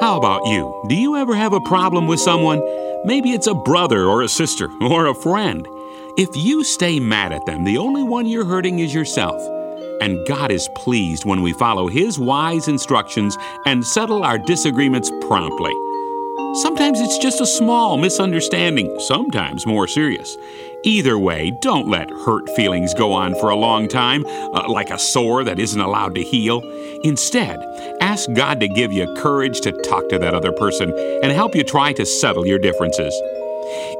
How 0.00 0.16
about 0.16 0.46
you? 0.46 0.82
Do 0.88 0.94
you 0.94 1.16
ever 1.16 1.34
have 1.34 1.52
a 1.52 1.60
problem 1.60 2.06
with 2.06 2.18
someone? 2.18 2.60
Maybe 3.04 3.32
it's 3.32 3.46
a 3.46 3.54
brother 3.54 4.06
or 4.06 4.22
a 4.22 4.28
sister 4.28 4.68
or 4.80 5.06
a 5.06 5.14
friend. 5.14 5.66
If 6.16 6.30
you 6.34 6.64
stay 6.64 6.98
mad 6.98 7.32
at 7.32 7.46
them, 7.46 7.64
the 7.64 7.78
only 7.78 8.02
one 8.02 8.26
you're 8.26 8.44
hurting 8.44 8.80
is 8.80 8.92
yourself. 8.94 9.40
And 10.00 10.26
God 10.26 10.50
is 10.50 10.68
pleased 10.76 11.24
when 11.24 11.42
we 11.42 11.52
follow 11.52 11.88
His 11.88 12.18
wise 12.18 12.68
instructions 12.68 13.36
and 13.66 13.84
settle 13.84 14.24
our 14.24 14.38
disagreements 14.38 15.10
promptly. 15.22 15.72
Sometimes 16.54 17.00
it's 17.00 17.18
just 17.18 17.40
a 17.40 17.46
small 17.46 17.96
misunderstanding, 17.96 18.98
sometimes 18.98 19.66
more 19.66 19.86
serious. 19.86 20.36
Either 20.82 21.16
way, 21.16 21.52
don't 21.60 21.86
let 21.86 22.10
hurt 22.10 22.48
feelings 22.56 22.92
go 22.94 23.12
on 23.12 23.36
for 23.36 23.50
a 23.50 23.56
long 23.56 23.86
time, 23.86 24.24
uh, 24.26 24.64
like 24.68 24.90
a 24.90 24.98
sore 24.98 25.44
that 25.44 25.60
isn't 25.60 25.80
allowed 25.80 26.16
to 26.16 26.22
heal. 26.22 26.60
Instead, 27.04 27.60
ask 28.00 28.28
God 28.32 28.58
to 28.60 28.68
give 28.68 28.90
you 28.90 29.14
courage 29.18 29.60
to 29.60 29.70
talk 29.82 30.08
to 30.08 30.18
that 30.18 30.34
other 30.34 30.50
person 30.50 30.92
and 31.22 31.30
help 31.30 31.54
you 31.54 31.62
try 31.62 31.92
to 31.92 32.04
settle 32.04 32.44
your 32.44 32.58
differences. 32.58 33.14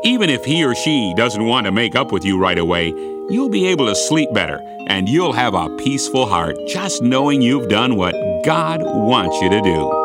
Even 0.02 0.28
if 0.28 0.44
he 0.44 0.64
or 0.64 0.74
she 0.74 1.14
doesn't 1.16 1.44
want 1.44 1.66
to 1.66 1.72
make 1.72 1.94
up 1.94 2.10
with 2.10 2.24
you 2.24 2.36
right 2.36 2.58
away, 2.58 2.90
you'll 3.30 3.48
be 3.48 3.66
able 3.66 3.86
to 3.86 3.94
sleep 3.94 4.32
better 4.32 4.60
and 4.88 5.08
you'll 5.08 5.32
have 5.32 5.54
a 5.54 5.74
peaceful 5.76 6.26
heart 6.26 6.56
just 6.66 7.02
knowing 7.02 7.40
you've 7.40 7.68
done 7.68 7.96
what 7.96 8.14
God 8.44 8.82
wants 8.82 9.40
you 9.40 9.48
to 9.48 9.60
do. 9.62 9.96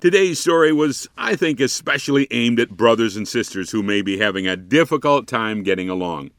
Today's 0.00 0.38
story 0.38 0.70
was, 0.70 1.08
I 1.16 1.34
think, 1.34 1.60
especially 1.60 2.28
aimed 2.30 2.60
at 2.60 2.76
brothers 2.76 3.16
and 3.16 3.26
sisters 3.26 3.70
who 3.70 3.82
may 3.82 4.02
be 4.02 4.18
having 4.18 4.46
a 4.46 4.54
difficult 4.56 5.26
time 5.26 5.62
getting 5.62 5.88
along. 5.88 6.30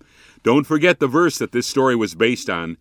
Don't 0.43 0.65
forget 0.65 0.99
the 0.99 1.07
verse 1.07 1.39
that 1.39 1.51
this 1.51 1.65
story 1.65 1.95
was 1.95 2.13
based 2.13 2.47
on, 2.47 2.77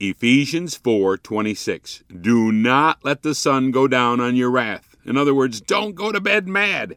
Ephesians 0.00 0.76
4:26. 0.76 2.02
Do 2.20 2.50
not 2.50 2.98
let 3.04 3.22
the 3.22 3.36
sun 3.36 3.70
go 3.70 3.86
down 3.86 4.18
on 4.18 4.34
your 4.34 4.50
wrath. 4.50 4.96
In 5.04 5.16
other 5.16 5.34
words, 5.34 5.60
don't 5.60 5.94
go 5.94 6.10
to 6.10 6.20
bed 6.20 6.48
mad. 6.48 6.96